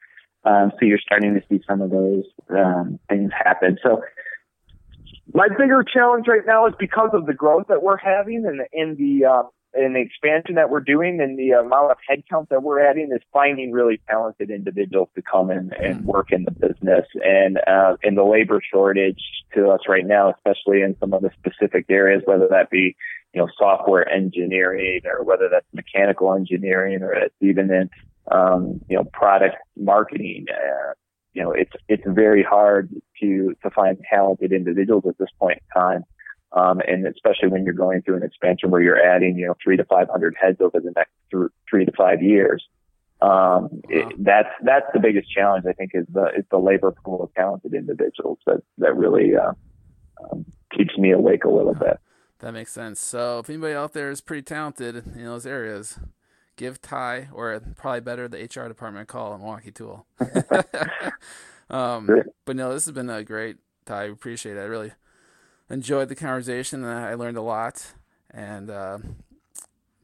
Um, 0.45 0.71
so 0.79 0.85
you're 0.85 0.99
starting 0.99 1.33
to 1.33 1.41
see 1.49 1.61
some 1.67 1.81
of 1.81 1.89
those 1.89 2.23
um, 2.49 2.99
things 3.09 3.31
happen. 3.37 3.77
So 3.83 4.01
my 5.33 5.47
bigger 5.49 5.83
challenge 5.83 6.27
right 6.27 6.45
now 6.45 6.67
is 6.67 6.73
because 6.79 7.09
of 7.13 7.25
the 7.25 7.33
growth 7.33 7.67
that 7.67 7.83
we're 7.83 7.97
having 7.97 8.45
and 8.45 8.61
in 8.71 8.95
the 8.95 9.25
uh, 9.25 9.43
and 9.73 9.95
the 9.95 9.99
expansion 9.99 10.55
that 10.55 10.71
we're 10.71 10.79
doing 10.79 11.21
and 11.21 11.37
the 11.37 11.51
amount 11.51 11.91
of 11.91 11.97
headcount 12.09 12.49
that 12.49 12.63
we're 12.63 12.79
adding 12.79 13.11
is 13.13 13.21
finding 13.31 13.71
really 13.71 14.01
talented 14.09 14.49
individuals 14.49 15.09
to 15.15 15.21
come 15.21 15.51
in 15.51 15.71
and 15.79 16.05
work 16.05 16.31
in 16.31 16.43
the 16.45 16.51
business 16.51 17.05
and 17.23 17.59
uh, 17.67 17.95
in 18.01 18.15
the 18.15 18.23
labor 18.23 18.61
shortage 18.73 19.21
to 19.53 19.69
us 19.69 19.81
right 19.87 20.07
now, 20.07 20.33
especially 20.33 20.81
in 20.81 20.95
some 20.99 21.13
of 21.13 21.21
the 21.21 21.29
specific 21.37 21.85
areas, 21.89 22.23
whether 22.25 22.47
that 22.47 22.71
be 22.71 22.95
you 23.33 23.41
know 23.41 23.47
software 23.57 24.07
engineering 24.09 25.01
or 25.05 25.23
whether 25.23 25.49
that's 25.49 25.67
mechanical 25.73 26.33
engineering 26.33 27.03
or 27.03 27.13
it's 27.13 27.35
even 27.41 27.71
in 27.71 27.89
um, 28.31 28.81
you 28.89 28.97
know 28.97 29.03
product 29.05 29.55
marketing. 29.77 30.45
Uh, 30.49 30.93
you 31.33 31.43
know, 31.43 31.51
it's 31.51 31.71
it's 31.87 32.03
very 32.05 32.43
hard 32.43 32.89
to 33.21 33.55
to 33.63 33.69
find 33.69 33.97
talented 34.09 34.51
individuals 34.51 35.03
at 35.07 35.17
this 35.17 35.29
point 35.39 35.59
in 35.59 35.81
time. 35.81 36.03
Um, 36.51 36.81
and 36.87 37.05
especially 37.05 37.49
when 37.49 37.63
you're 37.63 37.73
going 37.73 38.01
through 38.01 38.17
an 38.17 38.23
expansion 38.23 38.71
where 38.71 38.81
you're 38.81 38.99
adding, 38.99 39.37
you 39.37 39.45
know, 39.45 39.55
three 39.63 39.77
to 39.77 39.85
500 39.85 40.35
heads 40.39 40.57
over 40.61 40.79
the 40.79 40.91
next 40.95 41.11
th- 41.31 41.51
three 41.69 41.85
to 41.85 41.91
five 41.91 42.23
years. 42.23 42.63
Um, 43.21 43.81
it, 43.87 44.15
that's, 44.17 44.49
that's 44.63 44.87
the 44.93 44.99
biggest 44.99 45.31
challenge, 45.31 45.65
I 45.69 45.73
think, 45.73 45.91
is 45.93 46.07
the, 46.11 46.25
is 46.37 46.45
the 46.49 46.57
labor 46.57 46.91
pool 46.91 47.21
of 47.21 47.33
talented 47.35 47.73
individuals 47.75 48.39
that, 48.47 48.63
that 48.79 48.95
really, 48.95 49.35
uh, 49.35 49.51
um, 50.23 50.45
keeps 50.75 50.97
me 50.97 51.11
awake 51.11 51.43
a 51.43 51.49
little 51.49 51.75
bit. 51.75 51.99
That 52.39 52.53
makes 52.53 52.71
sense. 52.71 52.99
So 52.99 53.39
if 53.39 53.49
anybody 53.49 53.75
out 53.75 53.93
there 53.93 54.09
is 54.09 54.21
pretty 54.21 54.43
talented 54.43 54.95
in 55.15 55.25
those 55.25 55.45
areas, 55.45 55.99
give 56.59 56.81
Ty, 56.81 57.29
or 57.31 57.59
probably 57.77 58.01
better, 58.01 58.27
the 58.27 58.43
HR 58.43 58.67
department 58.67 59.07
call 59.07 59.33
at 59.33 59.39
Milwaukee 59.39 59.71
Tool. 59.71 60.05
um, 61.69 62.09
but 62.45 62.55
no, 62.55 62.73
this 62.73 62.85
has 62.85 62.93
been 62.93 63.09
a 63.09 63.23
great, 63.23 63.57
Ty. 63.85 64.03
Appreciate 64.03 64.57
it. 64.57 64.59
I 64.59 64.65
really, 64.65 64.91
enjoyed 65.69 66.09
the 66.09 66.15
conversation. 66.15 66.83
I 66.83 67.13
learned 67.13 67.37
a 67.37 67.41
lot, 67.41 67.93
and 68.31 68.69
uh, 68.69 68.97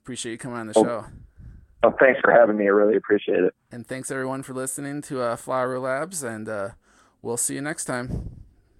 appreciate 0.01 0.33
you 0.33 0.37
coming 0.37 0.57
on 0.57 0.67
the 0.67 0.73
oh. 0.77 0.83
show. 0.83 1.05
Oh, 1.83 1.93
thanks 1.99 2.19
for 2.23 2.31
having 2.31 2.57
me. 2.57 2.65
I 2.65 2.69
really 2.69 2.95
appreciate 2.95 3.43
it. 3.43 3.53
And 3.71 3.85
thanks 3.85 4.09
everyone 4.09 4.43
for 4.43 4.53
listening 4.53 5.01
to 5.03 5.21
uh, 5.21 5.35
Flower 5.35 5.77
Labs, 5.79 6.23
and 6.23 6.47
uh, 6.49 6.69
we'll 7.21 7.37
see 7.37 7.55
you 7.55 7.61
next 7.61 7.85
time. 7.85 8.44